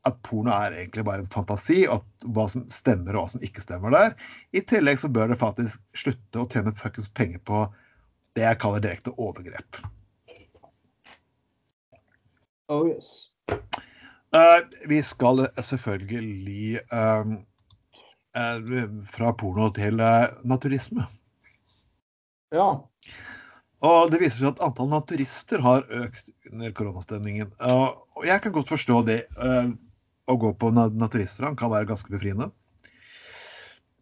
[0.07, 3.43] at porno er egentlig bare en fantasi, og at hva som stemmer og hva som
[3.43, 4.15] ikke stemmer der.
[4.55, 7.65] I tillegg så bør det faktisk slutte å tjene fuckings penger på
[8.37, 9.81] det jeg kaller direkte overgrep.
[12.69, 13.31] oh yes.
[14.35, 14.59] Uh,
[14.91, 17.29] vi skal selvfølgelig uh,
[18.37, 18.73] uh,
[19.13, 21.07] fra porno til eh, naturisme.
[22.53, 22.67] Ja.
[23.85, 27.51] Og det viser seg at antall naturister har økt under koronastemningen.
[27.61, 29.19] Og jeg kan godt forstå det.
[29.37, 29.75] Uh,
[30.27, 32.49] å gå på naturistrand kan være ganske befriende.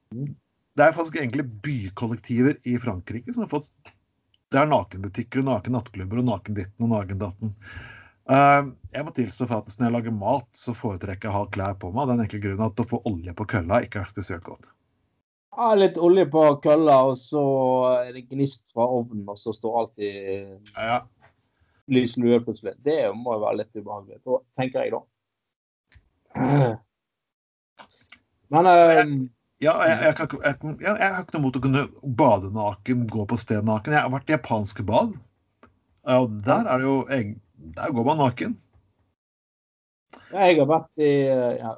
[0.10, 3.70] Det er faktisk egentlig bykollektiver i Frankrike som har fått
[4.54, 7.54] Det er nakenbutikker og naken nattklubber og naken ditten og naken datten.
[8.26, 11.78] Uh, jeg må tilstå at når jeg lager mat, så foretrekker jeg å ha klær
[11.82, 12.06] på meg.
[12.06, 14.72] av Den enkle grunnen at å få olje på kølla ikke er spesielt godt.
[15.56, 17.42] Ja, litt olje på kølla, og så
[18.02, 20.16] er det gnist fra ovnen, og så står alltid
[20.76, 20.98] Ja,
[21.88, 22.74] lys lue plutselig.
[22.84, 25.02] Det må jo være litt ubehagelig, da, tenker jeg da.
[28.52, 29.16] Men um,
[29.64, 31.86] Ja, jeg, jeg, jeg, jeg har ikke noe mot å kunne
[32.20, 33.96] bade naken, gå på sted naken.
[33.96, 35.16] Jeg har vært i japanske bad,
[36.12, 36.98] og der er det jo
[37.80, 38.58] Der går man naken.
[40.36, 41.72] jeg har vært i eh, ja,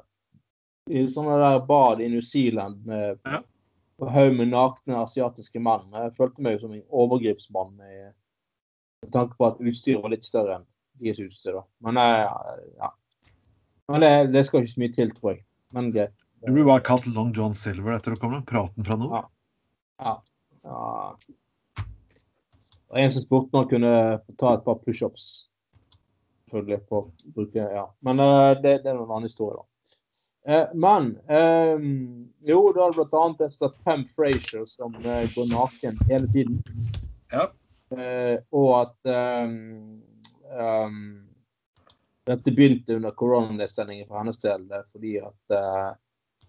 [0.88, 3.40] i sånne der bad i New Zealand med Ja.
[3.98, 5.88] På haug med nakne asiatiske menn.
[5.94, 8.12] Jeg følte meg som en overgripsmann med,
[9.02, 10.68] med tanke på at utstyret var litt større enn
[11.02, 11.58] deres utstyr.
[11.58, 11.64] da.
[11.86, 12.92] Men eh, ja.
[13.88, 15.42] Men det, det skal ikke så mye til, tror jeg.
[15.74, 16.14] Men greit.
[16.44, 18.42] Du blir bare kalt Long John Silver etter å komme.
[18.46, 19.08] Praten fra nå.
[19.10, 19.24] Ja.
[20.04, 20.14] Ja.
[20.68, 21.84] ja.
[22.88, 25.48] Og en som spurte om han kunne få ta et par pushups.
[26.46, 27.02] Selvfølgelig på
[27.34, 27.88] bruke Ja.
[28.06, 29.66] Men eh, det, det er en annen historie, da.
[30.48, 31.78] Eh, men eh,
[32.40, 36.62] Jo, er det blant annet efter Pam Frazier som eh, går naken hele tiden.
[37.32, 37.50] Ja.
[37.92, 39.10] Eh, og at
[40.48, 41.26] um,
[42.28, 45.54] dette begynte under koronanedstengingen for hennes del fordi at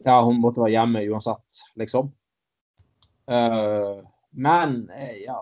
[0.05, 2.11] ja, hun måtte være hjemme uansett, liksom.
[3.29, 3.99] Uh,
[4.31, 4.81] men
[5.23, 5.37] ja,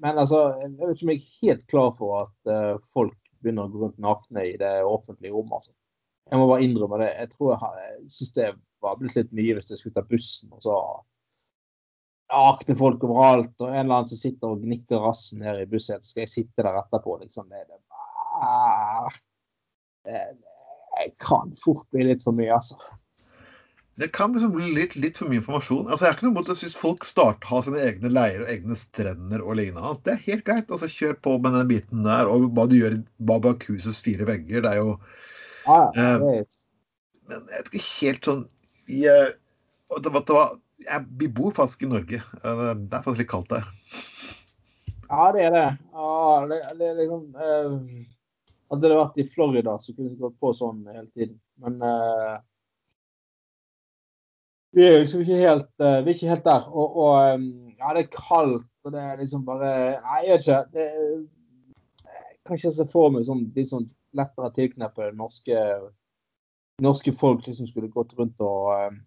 [0.00, 3.72] men altså, jeg vet ikke om jeg er helt klar for at folk begynner å
[3.72, 5.52] gå rundt nakne i det offentlige rom.
[5.56, 5.72] altså.
[6.32, 7.10] Jeg må bare innrømme det.
[7.12, 8.50] Jeg tror jeg, jeg syns det
[8.82, 10.76] var blitt litt mye hvis jeg skulle ta bussen, og så
[12.32, 16.00] nakne folk overalt, og en eller annen som sitter og gnikker rassen ned i bussen,
[16.00, 17.52] så skal jeg sitte der etterpå, liksom.
[17.52, 17.60] Det,
[20.08, 20.24] det,
[20.96, 22.80] det kan fort bli litt for mye, altså.
[24.00, 25.90] Det kan liksom bli litt, litt for mye informasjon.
[25.90, 28.76] Altså, jeg har ikke noe det hvis folk starter har sine egne leirer og egne
[28.78, 29.84] strender og lignende.
[29.84, 30.72] Altså, det er helt greit.
[30.72, 32.30] Altså, kjør på med den biten der.
[32.32, 34.94] Og hva du gjør i Babakuses fire vegger, det er jo
[35.66, 36.44] Ja, Eh,
[37.28, 38.40] Men jeg vet ikke helt sånn
[38.88, 39.34] jeg,
[41.20, 42.18] Vi bor faktisk i Norge.
[42.42, 43.68] Eh, Det er faktisk litt kaldt der.
[45.12, 45.68] ja, det er det.
[45.92, 48.06] Ja, det, det er liksom eh,
[48.72, 51.36] Hadde det vært i Florida, så kunne vi gått på sånn hele tiden.
[51.60, 52.38] Men eh,
[54.72, 56.64] vi er liksom ikke helt, eh, vi er ikke helt der.
[56.72, 57.42] Og, og eh,
[57.76, 60.62] ja, det er kaldt, og det er liksom bare Nei, jeg vet ikke.
[60.72, 60.86] Det,
[62.08, 63.84] jeg kan ikke se for meg sånn, litt sånn
[64.16, 65.62] lettere tilkneppede norske,
[66.82, 68.98] norske folk liksom skulle gått rundt og eh,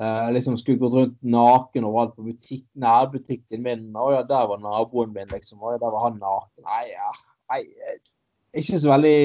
[0.00, 3.88] eh, liksom skulle gått rundt naken overalt på butikk, nærbutikken min.
[3.96, 5.62] Å ja, der var naboen min, liksom.
[5.62, 6.68] Å ja, der var han naken.
[6.68, 7.10] Nei, ja.
[7.48, 9.16] Nei, er ikke så veldig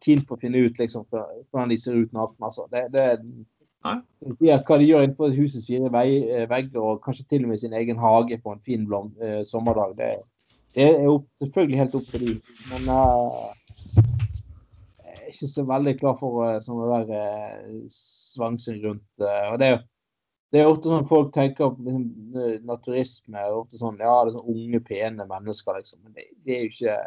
[0.00, 2.48] keen på å finne ut liksom hvordan de ser ut naken.
[2.48, 2.66] Altså.
[2.72, 3.46] Det, det, de,
[3.84, 8.00] hva de gjør innenfor husets fire eh, vegger, og kanskje til og med sin egen
[8.02, 10.16] hage på en fin blom, eh, sommerdag, det,
[10.76, 12.32] det er jo selvfølgelig helt opp til de.
[12.70, 13.52] Men eh,
[15.04, 17.20] jeg er ikke så veldig klar for uh, å være
[17.68, 19.06] uh, svangsing rundt.
[19.20, 19.86] eh, og det, er jo-
[20.52, 22.04] det er ofte sånn folk tenker på liksom,
[22.44, 23.38] eh, naturisme.
[23.38, 26.02] er ofte sånn, ja, det er sånn unge, pene mennesker, liksom.
[26.04, 26.98] Men det, det er jo ikke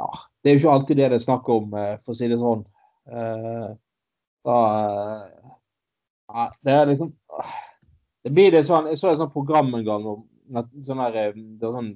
[0.00, 0.08] ja,
[0.42, 2.38] Det er jo ikke alltid det det er snakk om, eh, for å si det
[2.40, 2.64] sånn.
[3.10, 3.70] Uh,
[4.46, 4.56] da
[6.28, 7.54] uh, Det er liksom uh,
[8.22, 10.20] Det blir det sånn Jeg så et sånt program en gang om
[10.84, 11.90] sånn eh, det var sånn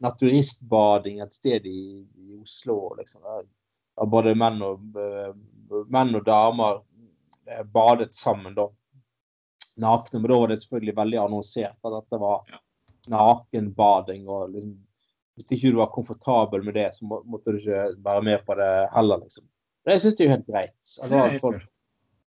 [0.00, 1.80] naturistbading et sted i,
[2.16, 2.94] i Oslo.
[2.98, 3.24] liksom.
[3.26, 3.48] Der,
[4.10, 5.32] både menn og, eh,
[5.92, 6.80] menn og damer
[7.46, 8.68] eh, badet sammen, da.
[9.80, 10.20] Nakne.
[10.20, 12.60] Men da var det selvfølgelig veldig annonsert at dette var
[13.10, 14.28] nakenbading.
[14.28, 14.78] og liksom
[15.40, 18.56] hvis ikke du var komfortabel med det, så må, måtte du ikke være med på
[18.58, 19.46] det heller, liksom.
[19.88, 20.74] Det syns jeg er jo helt greit.
[21.02, 21.62] Altså, at folk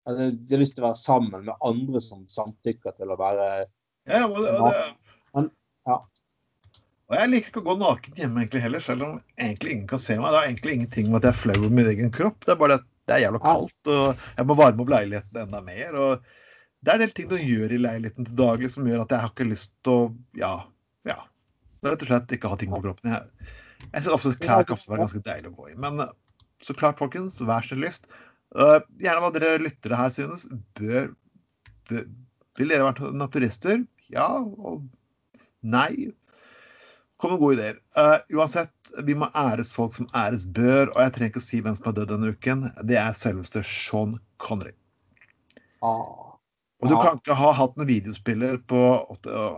[0.10, 3.50] altså, de har lyst til å være sammen med andre som samtykker til å være
[4.10, 4.72] Ja, det, det,
[5.36, 5.52] Men,
[5.88, 6.00] ja.
[7.14, 10.02] Og jeg liker ikke å gå naken hjemme egentlig heller, selv om egentlig ingen kan
[10.02, 10.32] se meg.
[10.32, 12.40] Det har egentlig ingenting med at jeg er flau over min egen kropp.
[12.42, 15.60] Det er bare at det er jævla kaldt, og jeg må varme opp leiligheten enda
[15.62, 15.98] mer.
[16.00, 16.24] og
[16.82, 19.26] Det er en del ting du gjør i leiligheten til daglig som gjør at jeg
[19.26, 20.08] har ikke lyst til å
[20.40, 20.54] Ja.
[21.06, 21.20] ja.
[21.84, 23.14] Det er Rett og slett ikke ha ting på kroppen.
[23.14, 25.78] Jeg, jeg syns ofte klær kan være ganske deilig å gå i.
[25.86, 26.16] Men eh,
[26.64, 28.10] så klart, folkens, vær så lyst.
[28.56, 30.48] Uh, gjerne hva dere lyttere her synes.
[30.80, 31.12] Bør,
[31.92, 32.10] bør
[32.58, 33.84] Vil dere være naturister?
[34.14, 34.86] Ja og
[35.62, 36.14] nei.
[37.24, 37.78] Kom med gode ideer.
[37.96, 41.60] Uh, uansett, vi må æres folk som æres bør, og jeg trenger ikke å si
[41.64, 42.66] hvem som har dødd denne uken.
[42.90, 44.74] Det er selveste Sean Connery.
[45.80, 46.34] Ah,
[46.84, 48.82] Og du kan ikke ha hatt en videospiller på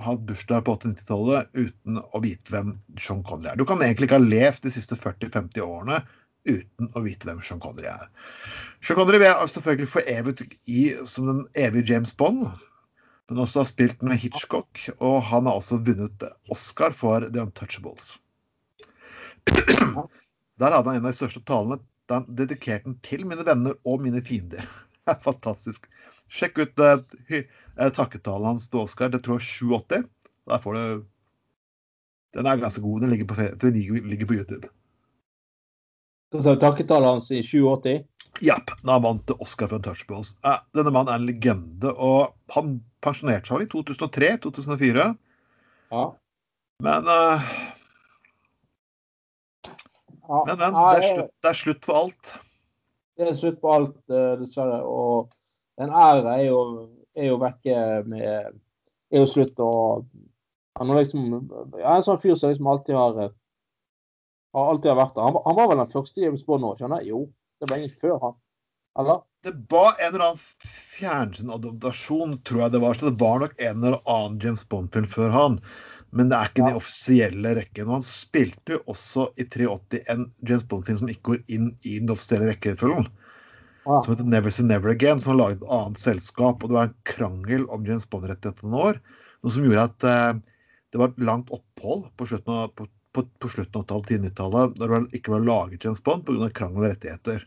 [0.05, 3.57] hatt bursdag på 80-90-tallet uten å vite hvem Sean Connery er.
[3.57, 6.03] Du kan egentlig ikke ha levd de siste 40-50 årene
[6.45, 8.05] uten å vite hvem Sean Connery er.
[8.85, 12.45] Sean Connery er selvfølgelig forevet i som den evige James Bond,
[13.29, 16.23] men også har spilt med Hitchcock, og han har også vunnet
[16.53, 18.15] Oscar for The Untouchables.
[20.59, 21.79] Der hadde han en av de største talene.
[22.05, 24.65] Da han dedikerte den til mine venner og mine fiender.
[25.09, 25.89] Er fantastisk.
[26.33, 29.11] Sjekk ut uh, takketalen hans til Oscar.
[29.13, 29.51] Det tror jeg er
[29.81, 30.07] 87.
[30.49, 31.03] Der får du
[32.37, 33.01] Den er ganske god.
[33.01, 33.77] Den ligger på, den
[34.09, 34.69] ligger, på YouTube.
[36.33, 38.01] Hva sa du, Takketalen hans i 87?
[38.43, 38.73] Japp.
[38.81, 40.35] Da han vant Oscar for Untouchables.
[40.75, 45.07] Denne mannen er en legende, og han pensjonerte seg vel i 2003-2004.
[45.93, 46.03] Ja.
[46.83, 47.47] Men, uh,
[50.27, 52.35] men, men det, er slutt, det er slutt for alt.
[53.15, 54.81] det er slutt på alt, eh, dessverre.
[54.83, 55.31] Og
[55.79, 56.61] den æra er jo,
[57.15, 59.59] er jo vekke med Er jo slutt.
[59.61, 60.07] Og
[60.75, 61.27] han er liksom
[61.79, 63.35] ja, en sånn fyr som liksom alltid har, eh,
[64.57, 65.29] har alltid har vært der.
[65.29, 67.13] Han, han, var vel den første James Bond nå, skjønner jeg?
[67.13, 67.21] Jo,
[67.61, 68.35] det var ingen før han.
[68.99, 69.23] Eller?
[69.45, 70.39] Det var en eller annen
[70.95, 72.97] fjernsynsadoptasjon, tror jeg det var.
[72.97, 75.59] Så det var nok en eller annen James Bond-film før han.
[76.15, 76.69] Men det er ikke ja.
[76.71, 77.85] den offisielle rekken.
[77.85, 81.99] Og han spilte jo også i 83 en James Bond-film som ikke går inn i
[81.99, 83.05] den offisielle rekkefølgen.
[83.85, 83.99] Ja.
[84.01, 86.65] Som heter Never Say Never Again, som har laget et annet selskap.
[86.65, 89.01] Og det var en krangel om James Bond-rettighetene noen år.
[89.45, 90.43] Noe som gjorde at eh,
[90.89, 94.89] det var et langt opphold på slutten av, på, på, på slutten av 90-tallet, da
[94.95, 96.49] det ikke var laget James Bond pga.
[96.49, 97.45] krangel om rettigheter.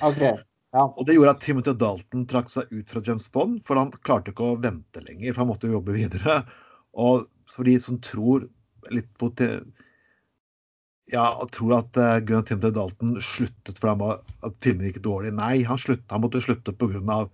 [0.00, 0.38] Okay.
[0.70, 0.84] Ja.
[0.86, 4.30] Og Det gjorde at Timothy Dalton trakk seg ut fra James Bond, for han klarte
[4.30, 5.32] ikke å vente lenger.
[5.32, 6.40] For han måtte jo jobbe videre.
[6.94, 8.46] Og for de som tror
[8.94, 9.30] litt på
[11.10, 14.12] ja, tror at uh, Gunnar Timothy Dalton sluttet fordi
[14.46, 15.32] at filmen gikk dårlig.
[15.34, 17.24] Nei, han, slutt, han måtte slutte pga.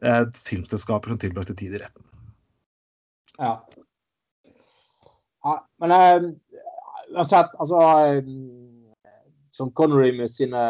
[0.00, 2.06] Uh, filmselskaper som tilbrakte tid i retten.
[3.36, 3.52] Ja.
[5.44, 6.30] ja men uh,
[7.20, 7.82] har altså
[9.52, 10.62] Som Connery med sine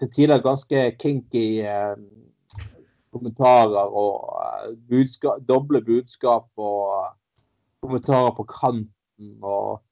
[0.00, 1.96] til tider ganske kinky uh,
[3.14, 7.10] kommentarer og uh, budskap, doble budskap og uh,
[7.84, 9.36] kommentarer på kanten.
[9.42, 9.82] og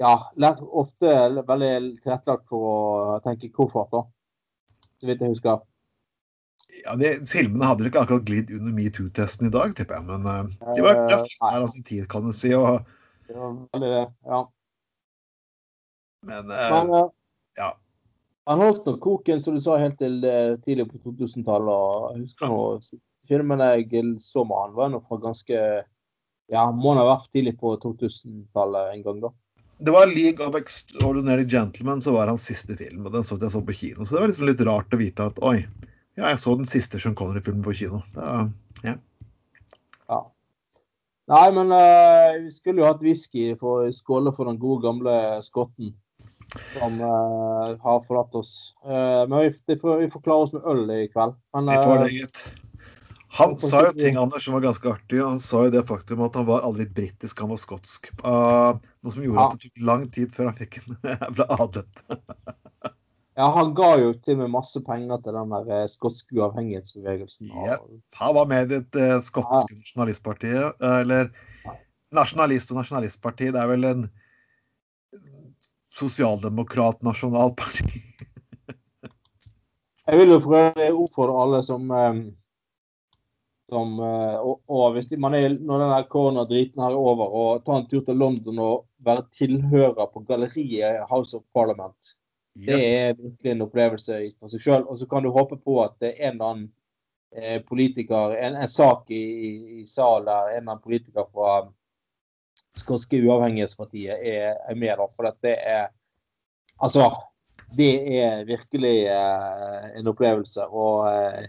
[0.00, 0.14] ja,
[0.60, 1.10] ofte
[1.48, 4.06] veldig tilrettelagt for å tenke koffert, da.
[5.00, 5.60] Så vidt jeg husker.
[6.84, 10.06] Ja, de, Filmene hadde ikke akkurat glidd under metoo-testen i dag, tipper jeg.
[10.08, 11.20] Men uh, de var ja,
[11.50, 12.54] her av sin tid, kan du si.
[12.56, 12.80] Og,
[13.28, 14.40] det var veldig det, ja.
[16.30, 16.94] Men, uh, men
[17.58, 17.70] ja.
[18.50, 22.16] Han holdt nok koken, som du sa, helt til uh, tidlig på 2000-tallet.
[22.16, 22.62] Jeg husker nå
[23.30, 25.60] filmen jeg så med han, var nå fra ganske
[26.50, 29.30] Ja, må ha vært tidlig på 2000-tallet en gang, da.
[29.80, 33.06] Det var 'League of Extraordinary Gentlemen' som var hans siste film.
[33.06, 34.04] og Den så jeg så på kino.
[34.04, 35.62] Så det var liksom litt rart å vite at oi,
[36.18, 38.02] ja, jeg så den siste Sean Connery-filmen på kino.
[38.12, 38.26] Det,
[38.84, 38.98] ja.
[40.10, 40.20] ja.
[41.30, 45.14] Nei, men uh, vi skulle jo hatt whisky for å skåle for den gode, gamle
[45.46, 45.94] skotten
[46.78, 48.74] som uh, har forlatt oss.
[48.86, 51.36] Uh, men vi, får, vi får klare oss med øl i kveld.
[51.54, 52.42] Men, vi får det, gitt.
[53.38, 55.20] Han sa jo ting Anders, som var ganske artig.
[55.22, 58.10] Han sa jo det faktum at han var aldri britisk, han var skotsk.
[58.24, 58.74] Uh,
[59.04, 59.46] noe som gjorde ja.
[59.46, 60.96] at det tok lang tid før han fikk en
[61.36, 62.02] ble adlet.
[63.38, 67.52] ja, han ga jo til med masse penger til den der skotske uavhengighetsbevegelsen.
[67.54, 67.86] Yep.
[68.18, 69.78] Han var med i det skotske ja.
[69.84, 70.82] nasjonalistpartiet.
[70.90, 71.30] Eller
[72.16, 73.52] nasjonalist og nasjonalistparti.
[73.54, 74.08] Det er vel en
[76.00, 77.88] sosialdemokrat-nasjonalparti.
[80.10, 82.16] Jeg vil jo for øvrig oppfordre alle som, eh,
[83.70, 87.78] som eh, og, og, hvis man er når denne koronadriten her er over, og ta
[87.78, 92.16] en tur til London og være tilhører på galleriet House of Parliament.
[92.66, 94.84] Det er virkelig en opplevelse for seg sjøl.
[94.90, 96.66] Og så kan du håpe på at det er en eller annen
[97.36, 101.60] eh, politiker, en, en sak i, i, i salen der en eller annen politiker fra
[102.80, 104.96] skotske uavhengighetspartiet er, er med.
[104.98, 105.88] Da, for det er
[106.80, 107.10] Altså,
[107.76, 110.64] det er virkelig eh, en opplevelse.
[110.64, 111.42] Og eh,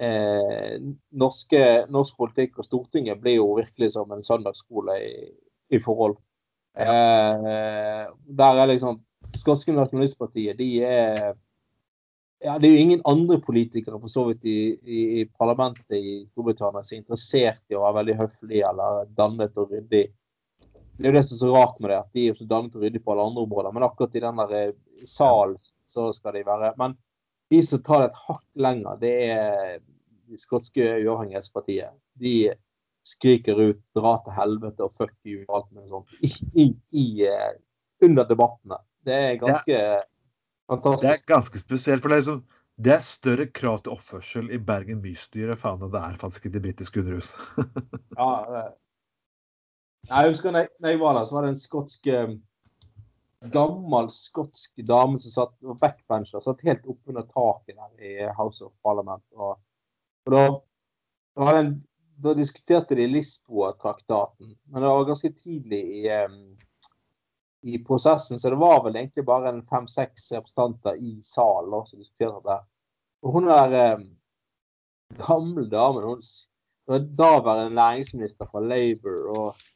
[0.00, 0.76] eh,
[1.12, 5.26] norske, norsk politikk og Stortinget blir jo virkelig som en søndagsskole i,
[5.76, 6.16] i forhold.
[6.76, 8.06] Eh,
[8.38, 9.02] der er liksom
[9.34, 11.34] Skotske Nasjonalistpartiet, de er
[12.44, 16.26] ja, Det er jo ingen andre politikere for så vidt i, i, i parlamentet i
[16.30, 20.04] Storbritannia som er interessert i å være veldig høflig eller dannet og ryddig
[20.96, 22.76] det er jo det som er så rart med det, at de er så dannet
[22.76, 23.74] og rydde på alle andre områder.
[23.74, 26.96] Men akkurat i den der eh, salen så skal de være Men
[27.52, 29.76] de som tar det et hakk lenger, det er
[30.26, 31.94] det skotske uavhengighetspartiet.
[32.18, 32.50] De
[33.06, 36.30] skriker ut 'dra til helvete' og 'fuck you' og alt mulig sånt i,
[36.62, 37.52] i, i, eh,
[38.02, 38.80] under debattene.
[39.06, 40.00] Det er ganske ja.
[40.66, 41.04] fantastisk.
[41.04, 42.02] Det er ganske spesielt.
[42.02, 42.42] for det er, liksom,
[42.82, 46.64] det er større krav til oppførsel i Bergen bystyre faen det er faktisk i det
[46.64, 47.38] britiske underhuset.
[48.18, 48.66] ja,
[50.08, 52.36] jeg husker når jeg, var der, så var det en skotsk eh,
[53.52, 58.72] Gammel skotsk dame som satt på backbencher, satt helt oppunder taket der i House of
[58.82, 59.22] Parliament.
[59.36, 59.58] Og,
[60.26, 60.44] og da,
[61.36, 61.74] da, en,
[62.24, 66.56] da, diskuterte de Lisboa-traktaten, men det var ganske tidlig i, um,
[67.62, 72.42] i prosessen, så det var vel egentlig bare en fem-seks representanter i salen som diskuterte
[72.48, 72.58] det.
[73.22, 74.10] Og hun der um,
[75.22, 76.24] gamle damen, hun
[76.88, 79.30] var daværende næringsminister fra Labour.
[79.36, 79.66] og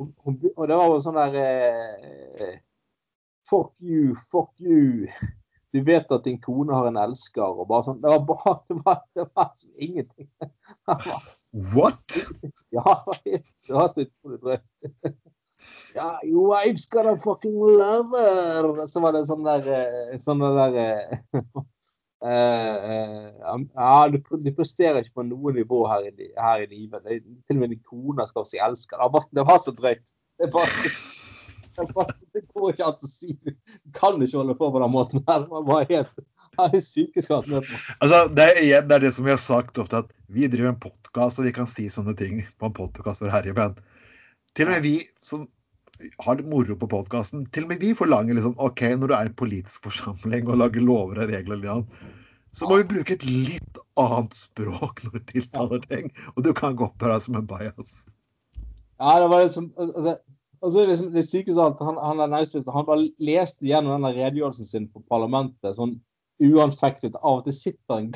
[0.00, 2.58] og det var jo sånn der eh,
[3.50, 5.08] Fuck you, fuck you.
[5.74, 8.78] Du vet at din kone har en elsker, og bare sånn Det var bare Det
[8.84, 10.30] var, det var altså ingenting.
[11.74, 12.20] What?
[12.70, 15.16] Ja, det var så utrolig drøyt.
[15.94, 18.86] Ja, Your wife's got a fucking lover.
[18.86, 21.18] Så var det sånn der eh, Sånn der eh,
[22.20, 27.04] Ja, du, du presterer ikke på noe nivå her i, her i livet.
[27.06, 29.00] Det, til og med din kone skal si 'elsker'.
[29.00, 30.06] Det var, det var så drøyt.
[30.40, 30.74] Det, var,
[31.78, 33.36] det, var, det går ikke an å si.
[33.40, 33.54] Du
[33.96, 35.46] kan ikke holde på på den måten her.
[35.46, 36.26] Det var bare helt.
[38.00, 40.72] Altså, det, er, igjen, det er det som vi har sagt ofte, at vi driver
[40.72, 43.80] en podkast, og vi kan si sånne ting på en podkast for herjeband.
[44.56, 45.46] til og med vi som
[46.24, 49.28] har det moro på podkasten, til og med vi forlanger liksom OK, når du er
[49.28, 51.84] en politisk forsamling og lager lover og regler,
[52.56, 56.10] så må vi bruke et litt annet språk når du tiltaler ting.
[56.34, 58.04] Og du kan gå opp her som en bajas.
[59.00, 60.16] Ja, det var liksom altså,
[60.60, 63.96] altså det liksom det sykeste av alt, han, han, er næringsminister, han bare leste gjennom
[63.96, 65.94] denne redegjørelsen sin for parlamentet sånn
[66.42, 67.18] uanfektet.
[67.22, 68.10] Av og til sitter en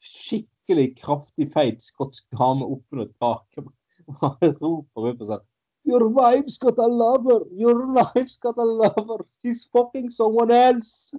[0.00, 3.70] skikkelig kraftig, feit skotsk dame oppunder taket
[4.10, 5.46] og han roper rundt på sånn
[5.84, 7.40] Your wife's got a lover!
[7.52, 9.24] Your wife's got a lover!
[9.42, 11.12] She's fucking someone else!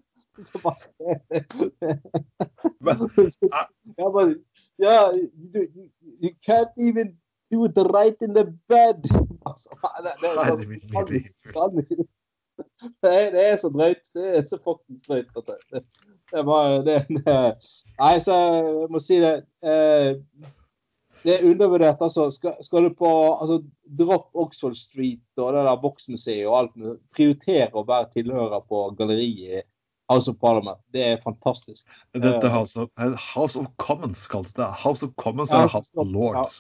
[0.64, 0.76] Bare
[2.80, 2.98] Men,
[3.98, 4.36] Jeg bare
[4.80, 5.90] Yeah, you, you,
[6.22, 7.18] you can't even
[7.52, 9.04] do it right in the bed!
[9.46, 9.70] Altså,
[10.04, 12.08] det, det, det, herre min lille himmel.
[13.04, 14.06] det, er, så drøyt.
[14.14, 15.26] Det er så fuckings drøyt.
[15.36, 15.84] Det,
[16.32, 17.56] det, var det, det.
[18.00, 19.36] Nei, så jeg må si det.
[19.66, 20.16] Eh,
[21.24, 22.02] det er undervurdert.
[22.02, 22.30] altså.
[22.34, 23.60] Skal, skal du på altså,
[24.00, 26.80] Dropp Oxford Street og det der Voksmuseet og alt.
[27.16, 29.68] Prioritere å være tilhører på galleriet
[30.12, 30.80] House of Parliament.
[30.92, 31.88] Det er fantastisk.
[32.18, 32.90] Dette House of,
[33.34, 34.68] House of Commons kalles det.
[34.82, 36.58] House of Commons eller House of Lords.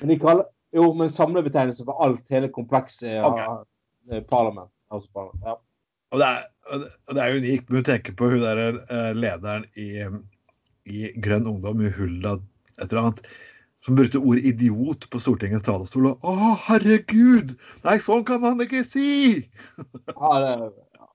[0.00, 0.44] Men de kaller,
[0.76, 3.66] jo, men samlebetegnelse for alt, hele komplekset av Ok.
[4.12, 4.70] eh, Parliament.
[4.92, 5.42] House of Parliament.
[5.48, 5.56] Ja.
[6.14, 6.44] Og det er,
[7.10, 7.70] det- er unikt.
[7.70, 9.88] Men du tenker på hun der eh, lederen i,
[10.86, 12.36] i Grønn Ungdom, i Hulda
[12.76, 13.24] et eller annet,
[13.86, 16.08] som brukte ordet idiot på Stortingets talerstol.
[16.10, 17.54] Og, Å, herregud!
[17.86, 19.44] Nei, sånn kan man ikke si!
[20.10, 20.54] Ja, det,
[20.98, 21.10] ja.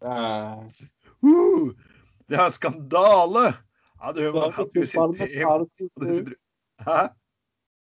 [1.20, 1.74] Uh,
[2.32, 3.50] det er en skandale!
[4.00, 6.38] Ja, du det er hatt ikke system parlamentarisk-
[6.86, 7.00] Hæ?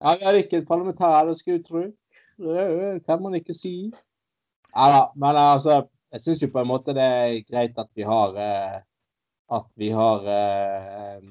[0.02, 1.94] Ja, vi er ikke et parlamentarisk uttrykk.
[2.42, 2.64] Det
[3.06, 3.92] kan man ikke si.
[4.74, 8.02] Ja da, men altså, jeg syns jo på en måte det er greit at vi
[8.06, 8.80] har eh,
[9.54, 11.22] At vi har eh,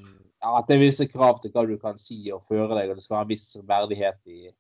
[0.48, 2.98] ja, At det er visse krav til hva du kan si og føre deg, og
[2.98, 4.52] det skal være en viss verdighet i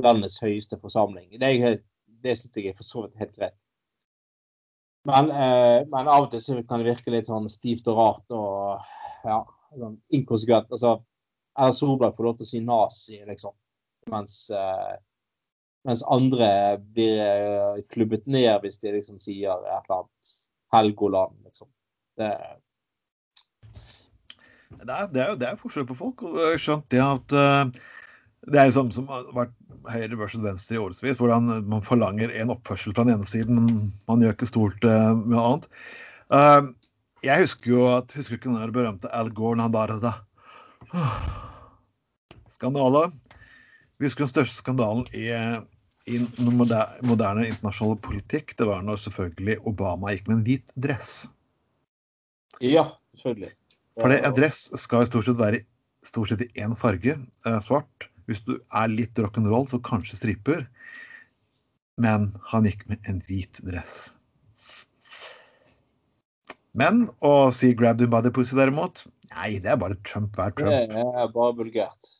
[0.00, 1.28] landets høyeste forsamling.
[1.40, 1.80] Det, er
[2.24, 3.58] det syns jeg er for så vidt helt greit.
[5.06, 8.34] Men, eh, men av og til så kan det virke litt sånn stivt og rart
[8.34, 8.88] og
[9.28, 9.42] ja,
[9.76, 10.72] sånn inkonsekvent.
[10.74, 10.96] Altså,
[11.56, 13.54] Erna Solberg får lov til å si nazi, liksom.
[14.10, 14.96] Mens, eh,
[15.86, 16.50] mens andre
[16.96, 20.34] blir eh, klubbet ned hvis de liksom sier et eller annet
[20.74, 21.70] Helgoland, liksom.
[22.18, 22.32] Det,
[24.70, 26.24] Det er, det er jo det er forskjell på folk.
[26.26, 27.84] og Jeg skjønt det at eh,
[28.46, 29.54] det er liksom som har vært
[29.90, 33.92] høyre versus venstre i årevis, hvordan man forlanger en oppførsel fra den ene siden, men
[34.10, 35.68] man gjør ikke stort eh, med annet.
[36.34, 36.68] Eh,
[37.26, 40.12] jeg husker jo at husker ikke den berømte Al Gore han bare da
[42.52, 43.08] Skandale.
[43.98, 45.26] Vi husker den største skandalen i,
[46.06, 48.54] i moderne internasjonale politikk.
[48.58, 51.26] Det var når selvfølgelig Obama gikk med en hvit dress.
[52.60, 52.84] ja,
[53.22, 53.52] selvfølgelig.
[53.96, 55.62] For det, en dress skal jo stort sett være
[56.06, 57.16] stort sett i én farge,
[57.46, 58.08] eh, svart.
[58.26, 60.66] Hvis du er litt rock'n'roll, så kanskje striper.
[62.02, 64.12] Men han gikk med en hvit dress.
[66.76, 70.52] Men å si 'grab him by the pussy', derimot, nei, det er bare Trump hver
[70.52, 72.10] Det er bare vulgært.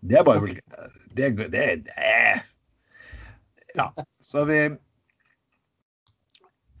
[0.00, 0.64] Det er bare vulgært.
[1.12, 2.42] Det, det, det
[3.76, 4.62] Ja, så vi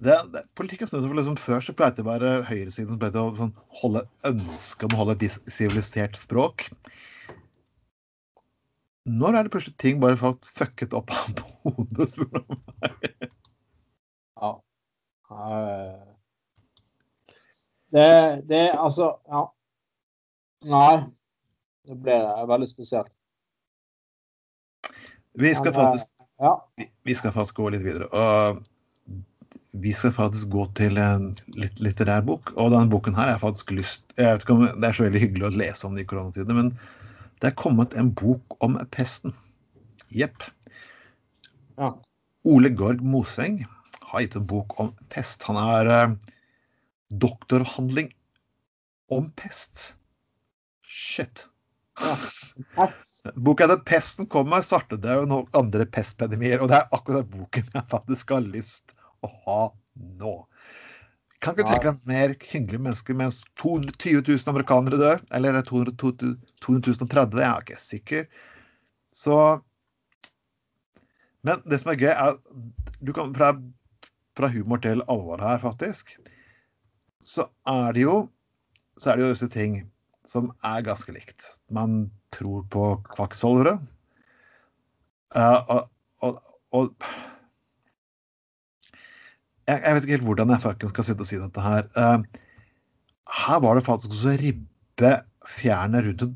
[0.00, 3.00] det, det, Politikken snur seg for liksom Før så pleide det å være høyresiden som
[3.02, 6.68] pleide å sånn, holde ønske om å holde et sivilisert språk.
[9.10, 12.08] Når er det plutselig ting bare fått fucket opp av hodet?
[12.12, 13.30] spør du meg?
[14.40, 14.50] Ja.
[15.30, 16.06] Eh,
[17.90, 18.08] Det,
[18.50, 19.44] det altså Ja.
[20.70, 21.06] Nei.
[21.88, 23.10] Det ble veldig spesielt.
[25.40, 26.06] Vi skal eh, faktisk
[26.40, 26.52] Ja.
[26.78, 28.06] vi- vi skal faktisk gå litt videre.
[28.12, 28.60] Og
[29.72, 32.52] vi skal faktisk gå til en litt litterær bok.
[32.56, 35.22] Og denne boken her er faktisk lyst Jeg vet ikke om det er så veldig
[35.22, 36.72] hyggelig å lese om det i koronatiden, men
[37.40, 39.34] det er kommet en bok om pesten.
[40.10, 40.42] Jepp.
[41.78, 41.94] ja.
[42.48, 43.60] Ole Gorg Moseng
[44.10, 45.44] har gitt en bok om pest.
[45.46, 46.14] Han har eh,
[47.22, 48.10] doktoravhandling
[49.12, 49.94] om pest.
[50.82, 51.46] Shit.
[52.00, 52.90] ja.
[53.36, 56.62] Boka heter 'Pesten kommer, svartedauden og andre pestpedemier.
[56.64, 58.94] Og det er akkurat den boken jeg faktisk har lyst
[59.26, 59.60] å ha
[60.20, 60.34] nå.
[61.40, 65.22] Kan ikke tenke deg mer hyggelige mennesker mens 220 000 amerikanere dør?
[65.32, 67.40] Eller er det 200 230 000?
[67.40, 68.26] Jeg er ikke sikker.
[69.16, 69.36] Så
[71.40, 72.36] Men det som er gøy, er
[73.00, 73.54] du kan fra,
[74.36, 76.18] fra humor til alvor her, faktisk,
[77.24, 78.18] så er det jo
[79.00, 79.78] så er det jo disse ting
[80.28, 81.46] som er ganske likt.
[81.72, 83.78] Man tror på kvakksalvere.
[85.32, 85.88] Uh, og,
[86.26, 86.40] og,
[86.76, 87.08] og
[89.70, 91.88] jeg, jeg, vet ikke helt hvordan jeg faktisk skal sitte og si dette her.
[91.94, 92.46] Uh,
[93.44, 95.12] her var det faktisk også ribbe
[95.48, 96.34] fjernet rundt en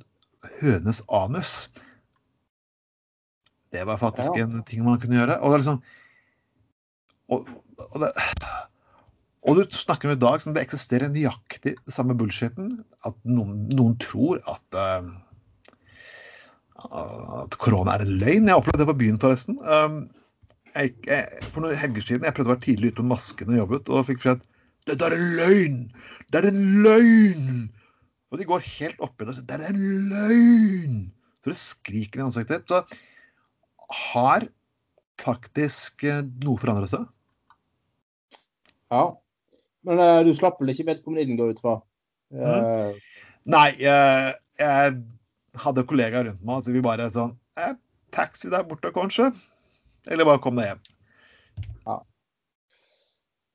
[0.61, 1.55] hønes anus.
[3.75, 4.47] Det var faktisk ja.
[4.47, 5.41] en ting man kunne gjøre.
[5.41, 5.83] Og det liksom
[7.33, 7.49] og,
[7.91, 8.11] og, det,
[9.43, 12.71] og du snakker om i dag som det eksisterer nøyaktig det samme bullshiten.
[13.09, 15.09] At noen, noen tror at uh,
[16.85, 18.51] at korona er en løgn.
[18.51, 19.59] Jeg opplevde det på byen, forresten.
[19.65, 20.05] Um,
[20.75, 23.61] jeg, jeg, for noen helger siden jeg prøvde å være tidlig ute med masken og
[23.61, 24.45] jobbet, og fikk beskjed
[24.85, 25.77] dette er en løgn!
[26.29, 27.61] Det er en løgn!
[28.33, 30.99] Og de går helt oppi det og sier det er en løgn!
[31.41, 32.65] Så det skriker i ansiktet.
[32.65, 32.73] ditt.
[32.73, 34.47] Så har
[35.21, 37.07] faktisk eh, noe forandret seg.
[38.93, 39.07] Ja.
[39.85, 41.79] Men uh, du slapp vel ikke vedkommende går ut fra?
[42.33, 42.97] Uh...
[43.49, 44.95] Nei, uh, jeg
[45.65, 47.37] hadde kollegaer rundt meg, så vi bare sånn
[48.15, 49.31] Taxi der borte, kanskje?
[50.11, 50.83] Eller bare kom deg hjem.
[51.87, 51.97] Ja.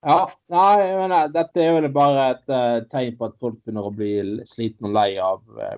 [0.05, 0.19] ja.
[0.49, 4.11] Nei, men dette er vel bare et uh, tegn på at folk begynner å bli
[4.49, 5.77] slitne og lei av uh,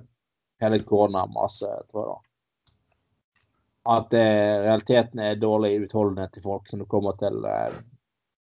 [0.64, 2.12] hele koronamaset, tror jeg.
[2.12, 2.20] da.
[3.98, 7.44] At uh, realiteten er dårlig utholdenhet til folk som kommer til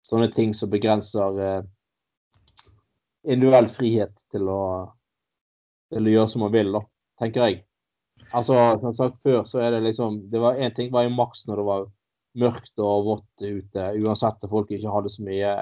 [0.07, 1.63] sånne ting som begrenser
[3.23, 4.63] individuell frihet til å,
[5.93, 6.81] til å gjøre som man vil, da,
[7.21, 7.61] tenker jeg.
[8.37, 11.47] Altså, som sagt før, så er det liksom Det var én ting var i mars
[11.49, 11.87] når det var
[12.39, 15.55] mørkt og vått ute, uansett at folk ikke hadde så mye,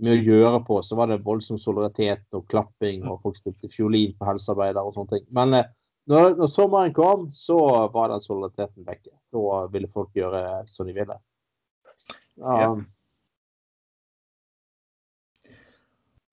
[0.00, 4.14] mye å gjøre på, så var det voldsom solidaritet og klapping, og folk spilte fiolin
[4.16, 5.26] på helsearbeidere og sånne ting.
[5.36, 5.68] Men eh,
[6.10, 7.58] når, når, sommeren kom, så
[7.94, 9.12] var den solidariteten vekke.
[9.34, 10.40] Da ville folk gjøre
[10.70, 11.18] som de ville.
[12.40, 12.88] Um,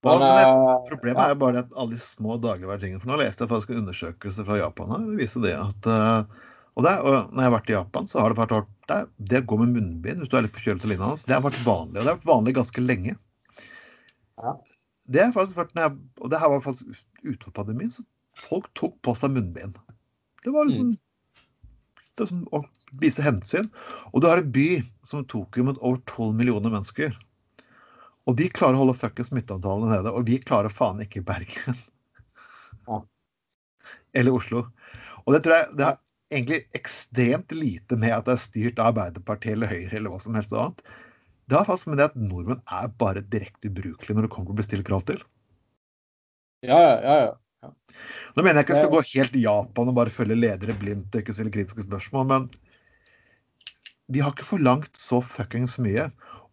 [0.06, 3.50] Men, uh, problemet er jo bare at alle de små dagligvaretingene For nå leste jeg
[3.50, 5.06] faktisk en undersøkelse fra Japan her.
[5.08, 6.44] Det viser det at uh,
[6.78, 8.98] og, det, og når jeg har vært i Japan, så har det vært det,
[9.30, 11.58] det å gå med munnbind hvis du er litt forkjølet og lignende, det har vært
[11.66, 11.96] vanlig.
[11.96, 13.14] Og det har vært vanlig ganske lenge.
[14.38, 14.54] Ja.
[15.08, 18.04] Det har faktisk vært, jeg, og det her var faktisk utenfor pandemien, så
[18.46, 19.74] folk tok på seg munnbind.
[20.44, 20.96] Det var liksom mm.
[22.14, 22.62] det var som å
[23.02, 23.70] vise hensyn.
[24.12, 24.68] Og du har en by
[25.08, 27.16] som Tokyo med over 12 millioner mennesker.
[28.28, 31.86] Og de klarer å holde fuckings smitteantallene nede, og vi klarer faen ikke Bergen.
[32.88, 33.02] Ja.
[34.16, 34.62] Eller Oslo.
[35.26, 35.98] Og det tror jeg det har
[36.30, 40.36] egentlig ekstremt lite med at det er styrt av Arbeiderpartiet eller Høyre eller hva som
[40.36, 40.82] helst annet.
[41.48, 44.56] Det har faktisk med det at nordmenn er bare direkte ubrukelige når det kommer til
[44.56, 45.22] å bestille krav til.
[46.66, 47.30] Ja, ja, ja.
[47.64, 47.70] ja.
[48.36, 51.22] Nå mener jeg ikke jeg skal gå helt Japan og bare følge ledere blindt og
[51.22, 52.48] ikke stille kritiske spørsmål, men
[54.12, 56.08] vi har ikke forlangt så fuckings mye.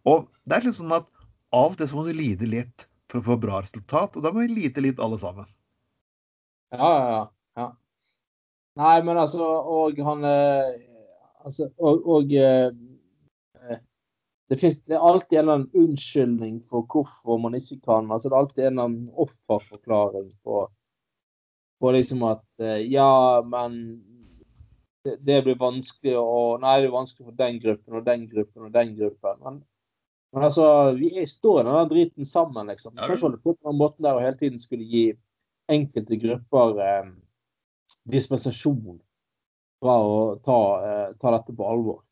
[0.08, 1.08] Og det er litt sånn at
[1.56, 4.32] av og til så må du lide litt for å få bra resultat, og da
[4.32, 5.48] må vi lide litt alle sammen.
[6.74, 7.20] Ja, ja,
[7.60, 7.68] ja.
[8.76, 10.72] Nei, men altså Og han eh,
[11.44, 12.70] altså, Og, og eh,
[13.64, 13.78] eh,
[14.50, 18.10] det, finnes, det, er alltid en eller annen unnskyldning for hvorfor man ikke kan.
[18.10, 20.66] altså Det er alltid en eller annen offerforklaring på,
[21.80, 23.80] på liksom at Ja, men
[25.04, 28.68] det, det blir vanskelig å Nei, det er vanskelig for den gruppen og den gruppen
[28.68, 29.42] og den gruppen.
[29.42, 29.64] Men
[30.34, 32.92] men altså, vi står i den driten sammen, liksom.
[32.92, 35.06] Vi kan ikke holde på på den måten der og hele tiden skulle gi
[35.72, 37.06] enkelte grupper eh,
[38.10, 38.98] dispensasjon
[39.82, 42.02] fra å ta, eh, ta dette på alvor.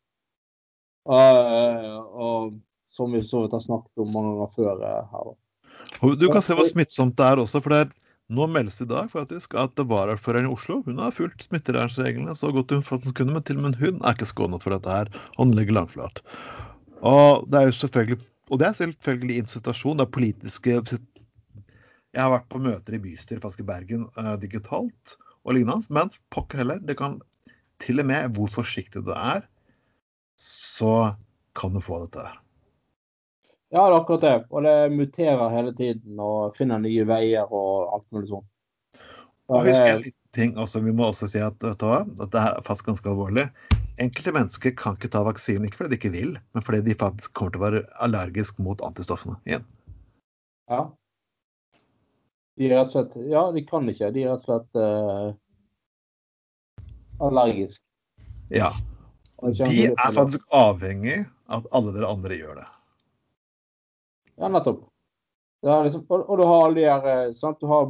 [1.05, 2.55] Uh, og
[2.89, 5.27] som vi så vidt har snakket om mange ganger før uh, her.
[6.01, 7.61] Og du kan se hvor smittsomt det er også.
[7.61, 7.91] for det er
[8.33, 12.49] nå meldes det i dag faktisk at varaordføreren i Oslo hun har fulgt smittevernreglene så
[12.55, 15.11] godt hun faktisk kunne, men til og med hun er ikke skånet for dette her.
[15.37, 16.23] Han ligger langflat.
[17.05, 18.23] Og det er jo selvfølgelig
[18.53, 20.73] og det er selvfølgelig en situasjon der politiske
[22.15, 25.15] Jeg har vært på møter i bystyret faktisk i Bergen uh, digitalt
[25.45, 27.19] og lignende, men pokker heller, det kan
[27.83, 29.45] til og med hvor forsiktig du er,
[30.41, 31.13] så
[31.55, 32.41] kan du få dette her.
[33.73, 34.35] Ja, det er akkurat det.
[34.51, 38.47] Og det muterer hele tiden og finner nye veier og alt mulig sånt.
[39.51, 42.85] Og husk en liten ting også, vi må også si at, at det er fast
[42.87, 43.45] ganske alvorlig.
[44.01, 47.35] Enkelte mennesker kan ikke ta vaksinen, ikke fordi de ikke vil, men fordi de faktisk
[47.37, 49.67] kommer til å være allergisk mot antistoffene igjen.
[50.71, 50.81] Ja.
[52.55, 54.11] De er rett og slett Ja, de kan ikke.
[54.15, 55.29] De er rett og slett uh,
[57.25, 57.83] allergiske.
[58.53, 58.73] Ja.
[59.41, 62.67] De er faktisk avhengig av at alle dere andre gjør det.
[64.35, 64.85] Ja, nettopp.
[65.65, 67.59] Liksom, og, og, du har alle de her eh, sant?
[67.61, 67.89] Du har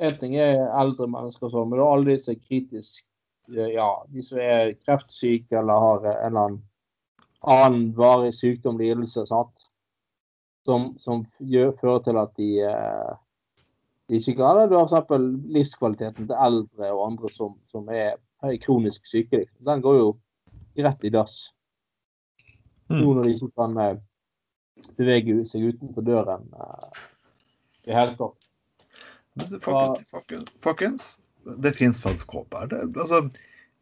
[0.00, 3.04] En ting er eldre mennesker og sånn, men du har alle de som er kritiske
[3.50, 6.60] ja, de som er kreftsyke eller har en eller annen
[7.40, 9.66] annen varig sykdom, lidelse, sant?
[10.64, 13.12] Som, som gjør, fører til at de, eh,
[14.18, 14.70] ikke galt.
[14.70, 15.30] Du har f.eks.
[15.54, 19.44] livskvaliteten til eldre og andre som, som er, er kronisk syke.
[19.66, 20.10] Den går jo
[20.80, 21.48] rett i dass.
[22.90, 23.98] Noen Nå når de ikke kan eh,
[24.98, 27.02] bevege seg utenfor døren eh,
[27.86, 28.36] i hele tatt.
[30.64, 31.12] Folkens,
[31.62, 32.66] det fins faktisk håp her.
[32.72, 33.22] Det, altså,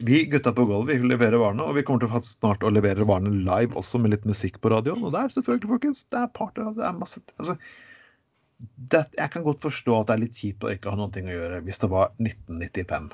[0.05, 3.07] vi gutta på gulvet vi leverer varene, og vi kommer til faktisk snart å levere
[3.09, 5.03] varene live også med litt musikk på radioen.
[5.03, 7.57] Og det er selvfølgelig, folkens, det er parter, det er masse altså,
[8.59, 11.35] det, Jeg kan godt forstå at det er litt kjipt å ikke ha noe å
[11.35, 13.11] gjøre hvis det var 1995.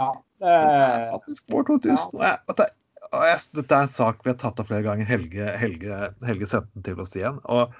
[0.00, 0.10] Ja,
[0.40, 2.14] Det er faktisk vår 2000.
[2.16, 2.70] Og jeg,
[3.10, 5.08] og jeg, dette er en sak vi har tatt opp flere ganger.
[5.08, 7.40] Helge, Helge, Helge sendte den til oss igjen.
[7.50, 7.74] Og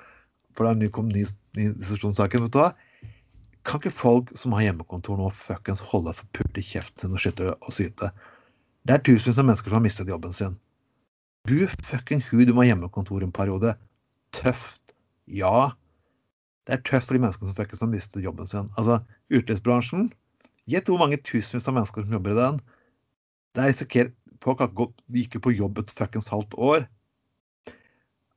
[0.57, 1.25] for det er ny, kom ny,
[1.59, 2.47] ny diskusjonssaken.
[2.47, 2.73] Vet du hva?
[3.69, 7.23] Kan ikke folk som har hjemmekontor nå fuckings holde for pult i kjeften sin og
[7.23, 8.11] skyte og syte?
[8.89, 10.57] Det er tusenvis av mennesker som har mistet jobben sin.
[11.49, 13.75] Du fucking hu, du må ha hjemmekontor en periode.
[14.37, 14.95] Tøft.
[15.31, 15.71] Ja.
[16.71, 18.69] Det er tøft for de menneskene som fuckings har mistet jobben sin.
[18.79, 19.01] Altså,
[19.35, 20.05] utelivsbransjen
[20.71, 22.59] Gjett hvor mange tusenvis av mennesker som jobber i den.
[23.57, 26.87] Det er risikert Folk har gått, gikk jo på jobb et fuckings halvt år.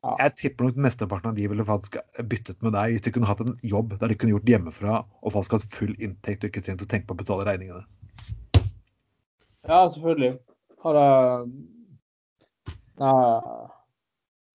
[0.04, 1.96] Jeg tipper nok mesteparten av de ville faktisk
[2.28, 5.32] byttet med deg hvis de kunne hatt en jobb der de kunne gjort hjemmefra og
[5.32, 7.86] faktisk hatt full inntekt og ikke trengt å tenke på å betale regningene.
[9.70, 10.34] ja, selvfølgelig.
[10.84, 11.08] Har det
[13.00, 13.14] Nei,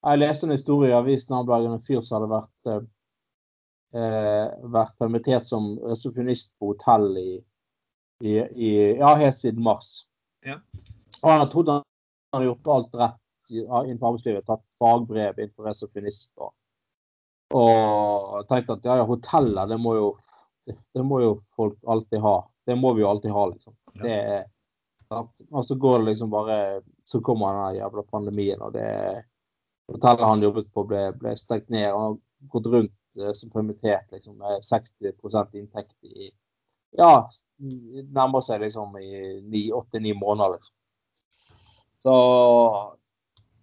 [0.05, 2.87] Jeg leste en historie i avisen om en fyr som hadde vært eh, eh,
[3.89, 7.31] vært permittert som resepsjonist på hotell i,
[8.21, 10.03] i, i Ja, helt siden mars.
[10.45, 10.59] Ja.
[11.23, 11.85] Og han hadde trodd han
[12.37, 14.47] hadde gjort alt rett innenfor arbeidslivet.
[14.47, 16.53] Tatt fagbrev innenfor resepsjonist og,
[17.57, 20.11] og tenkte at ja, ja, hoteller, det må jo
[20.69, 22.37] det, må jo folk alltid ha.
[22.69, 23.75] Det må vi jo alltid ha, liksom.
[23.95, 24.03] Ja.
[24.03, 24.47] Det er
[25.09, 25.45] sant?
[25.49, 26.57] Og så går det liksom bare
[27.09, 29.25] Så kommer den jævla pandemien, og det
[29.89, 31.89] hotellet han jobbet på, ble, ble stengt ned.
[31.93, 36.31] Og han har gått rundt eh, som permittert liksom, med 60% inntekt i
[36.97, 37.29] Ja,
[38.17, 40.75] nærmer seg liksom i åtte-ni måneder, liksom.
[42.03, 42.15] Så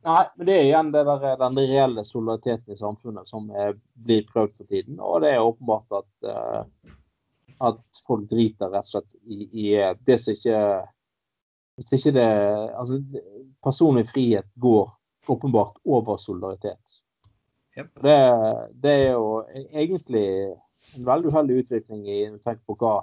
[0.06, 3.74] Nei, men det er igjen det der, den reelle solidariteten i samfunnet som er,
[4.06, 4.99] blir prøvd for tiden.
[5.01, 6.91] Og det er åpenbart at, uh,
[7.72, 9.72] at folk driter rett og slett i, i
[10.06, 10.60] det som ikke
[11.76, 12.28] Hvis ikke det
[12.78, 12.99] Altså,
[13.66, 14.93] personlig frihet går
[15.28, 17.01] åpenbart over solidaritet.
[17.76, 17.91] Jep.
[18.03, 18.19] Det,
[18.84, 20.28] det er jo egentlig
[20.95, 22.93] en veldig uheldig utvikling i tenker på hva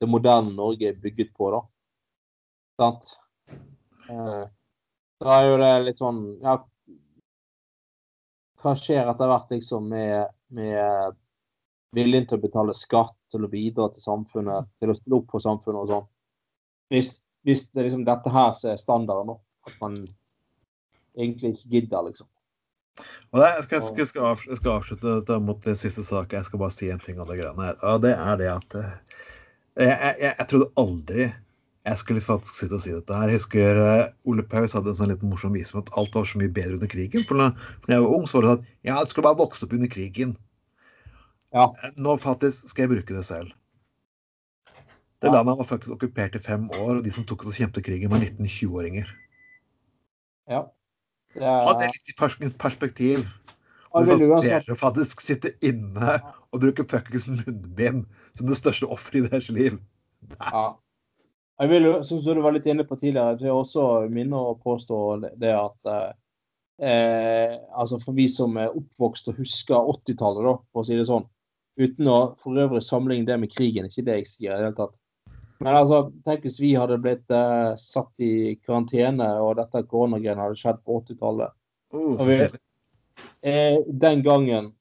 [0.00, 1.60] det moderne Norge er bygget på, da.
[2.80, 3.12] Sant?
[4.08, 4.44] Eh,
[5.20, 6.58] da er jo det litt sånn Ja,
[8.62, 11.16] hva skjer etter hvert liksom med, med
[11.96, 15.44] viljen til å betale skatt, til å bidra til samfunnet, til å stille opp for
[15.44, 16.06] samfunnet og sånn?
[16.92, 17.12] Hvis,
[17.46, 19.36] hvis det er liksom dette her som er standarden nå,
[19.66, 20.00] at man
[21.16, 22.28] egentlig ikke gidder, liksom.
[23.32, 26.38] Og det, jeg, skal, jeg, skal, avslutte, jeg skal avslutte mot det siste saken.
[26.40, 27.80] Jeg skal bare si en ting av det greiene her.
[27.84, 28.94] Og det er det at eh,
[29.84, 31.26] jeg, jeg, trodde aldri
[31.86, 33.30] jeg skulle faktisk sitte og si dette her.
[33.30, 36.26] Jeg husker eh, Ole Paus hadde en sånn liten morsom vise om at alt var
[36.26, 37.22] så mye bedre under krigen.
[37.28, 37.52] For når,
[37.86, 39.92] jeg var ung, så var det sånn at ja, jeg skulle bare vokst opp under
[39.92, 40.32] krigen.
[41.54, 41.68] Ja.
[41.70, 43.54] Eh, Nå faktisk skal jeg bruke det selv.
[45.22, 47.86] Det landet var faktisk okkupert i fem år, og de som tok oss og kjempet
[47.86, 49.12] krigen, var 19-20-åringer.
[50.50, 50.66] Ja.
[51.40, 53.26] Ha det litt i pers- perspektiv.
[53.90, 56.18] Hvor vil faktisk sitte inne
[56.52, 58.04] og bruke fuckings munnbind
[58.36, 59.78] som det største offeret i deres liv.
[60.40, 60.74] Ja.
[61.60, 65.20] Jeg vil jo, som du var litt inne på tidligere, jeg også minne å påstå
[65.22, 66.12] det- det at eh,
[66.86, 71.24] eh, altså For vi som er oppvokst og husker 80-tallet, for å si det sånn,
[71.78, 74.76] uten å for øvrig sammenligne det med krigen, ikke det jeg sier i det hele
[74.76, 74.98] tatt.
[75.62, 80.60] Men altså, tenk hvis vi hadde blitt eh, satt i karantene, og dette koronagreiene hadde
[80.60, 81.56] skjedd på 80-tallet.
[81.94, 82.48] Uh,
[83.46, 84.72] Eh, den gangen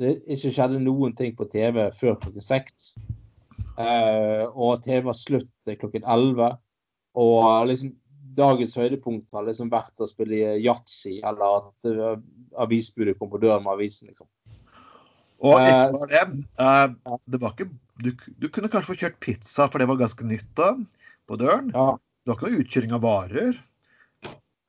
[0.00, 2.94] det ikke skjedde noen ting på TV før klokken seks.
[3.76, 6.54] Eh, og TV var slutt klokken elleve.
[7.20, 7.92] Og liksom
[8.38, 12.20] dagens høydepunkt har liksom vært å spille yatzy, eller at uh,
[12.62, 14.28] avisbudet kom på døren med avisen, liksom.
[15.40, 16.44] Og ikke Eh, bare det.
[16.62, 17.66] eh, det var ikke,
[18.04, 20.72] du, du kunne kanskje få kjørt pizza, for det var ganske nytt da,
[21.28, 21.70] på døren.
[21.74, 21.92] Ja.
[22.24, 23.60] Det var ikke noe utkjøring av varer.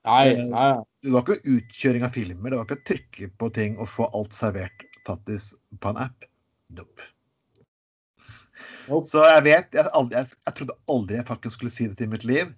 [0.07, 0.69] Nei, Eh, nei.
[1.01, 2.51] Det var ikke utkjøring av filmer.
[2.51, 6.25] Det var ikke å trykke på ting og få alt servert faktisk på en app.
[6.77, 7.09] Nope.
[8.87, 9.05] Nope.
[9.09, 12.11] Så jeg vet jeg, aldri, jeg, jeg trodde aldri jeg faktisk skulle si det til
[12.11, 12.53] mitt liv.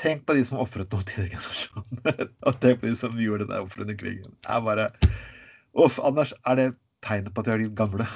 [0.00, 2.30] Tenk på de som ofret noe til generasjoner.
[2.48, 4.38] Og tenk på de som gjorde det offer under krigen.
[4.46, 4.88] Jeg bare
[5.78, 6.68] Uff, Anders, er det
[7.06, 8.06] tegnet på at vi er de gamle?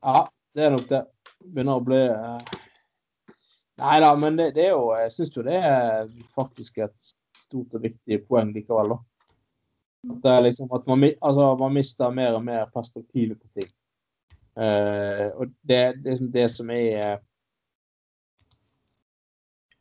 [0.00, 1.04] Ja, det er nok det.
[1.40, 2.58] Begynner å bli eh,
[3.80, 7.76] Nei da, men det, det, er jo Jeg syns jo det er faktisk et stort
[7.76, 8.98] og viktig poeng likevel, da.
[10.10, 13.70] At, liksom, at man, altså, man mister mer og mer perspektivet på ting.
[14.56, 17.20] Uh, og det, det, det som er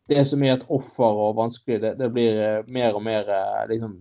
[0.10, 3.66] det som er et offer og vanskelig, det, det blir uh, mer og mer uh,
[3.70, 3.98] liksom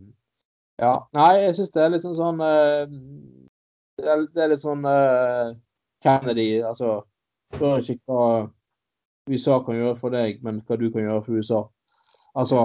[0.78, 0.92] Ja.
[1.16, 4.84] Nei, jeg syns det er liksom sånn det er, det, er, litt sånn
[6.04, 7.00] Kennedy, altså
[7.54, 8.24] Spør ikke hva
[9.28, 11.60] USA kan gjøre for deg, men hva du kan gjøre for USA.
[12.38, 12.64] Altså,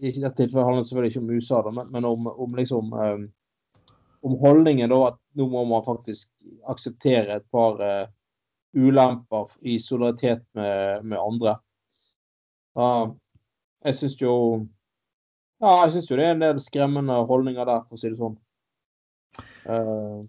[0.00, 2.92] i dette tilfellet handler det selvfølgelig ikke om USA, da, men, men om, om, liksom
[2.92, 3.26] um,
[4.26, 6.32] om holdningen da at nå må man faktisk
[6.68, 8.08] akseptere et par uh,
[8.76, 11.56] ulemper i solidaritet med, med andre.
[12.76, 13.12] Uh,
[13.84, 14.32] jeg syns jo
[15.62, 18.18] Ja, jeg syns jo det er en del skremmende holdninger der, for å si det
[18.20, 18.34] sånn.
[19.64, 20.26] Uh,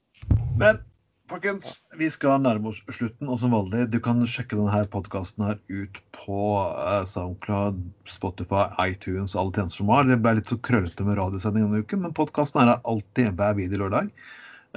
[0.60, 0.80] men
[1.28, 3.28] Folkens, vi skal nærme oss slutten.
[3.28, 9.52] Og som vanlig, du kan sjekke denne podkasten ut på uh, SoundCloud, Spotify, iTunes, alle
[9.52, 10.08] tjenester som har.
[10.08, 13.82] Det ble litt så krøllete med radiosending denne uken, men podkasten er alltid hver video
[13.82, 14.14] lørdag.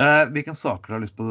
[0.00, 1.28] Eh, hvilken saker du har lyst på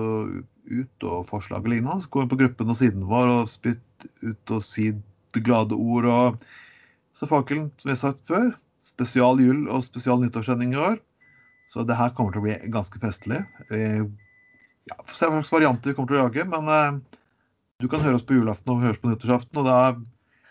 [0.69, 4.07] ut, og forslag og lignende, så gå inn på gruppen og siden vår og spytt
[4.23, 4.91] ut og si
[5.35, 6.07] glade ord.
[6.07, 8.53] og Så fakkelen, som vi har sagt før,
[8.85, 10.97] spesial jul og spesial nyttårssending i år.
[11.69, 13.43] Så det her kommer til å bli ganske festlig.
[13.67, 14.07] Uh,
[14.89, 16.45] ja, se hva slags varianter vi kommer til å lage.
[16.49, 17.19] Men eh,
[17.79, 19.61] du kan høre oss på julaften og høre oss på nyttårsaften.
[19.61, 19.79] Og da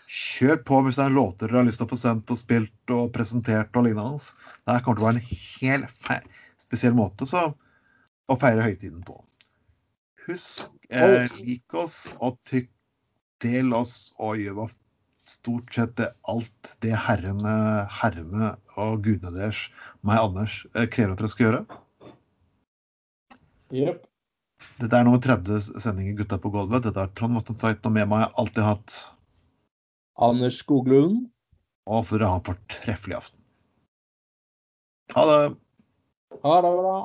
[0.09, 2.93] kjør på hvis det er låter dere har lyst til å få sendt og spilt
[2.95, 4.21] og presentert og lignende.
[4.65, 7.49] Det kommer til å være en helt spesiell måte så,
[8.29, 9.19] å feire høytiden på.
[10.25, 12.69] Husk, eh, lik oss og tykk,
[13.39, 14.67] del oss og gjør
[15.29, 17.53] stort sett alt det herrene,
[18.01, 19.67] herrene og gudene deres,
[20.01, 21.63] meg Anders, eh, krever at dere skal gjøre.
[23.69, 24.08] Yep.
[24.79, 26.85] Dette er nummer 30 sending i Gutta på gulvet.
[26.85, 28.97] Dette er Trond Vatne Tveit, og med meg har jeg alltid hatt
[30.29, 31.25] Anders Skoglund.
[31.89, 33.39] Og for å ha en fortreffelig aften.
[35.15, 35.39] Ha det.
[36.45, 36.95] Ha det bra.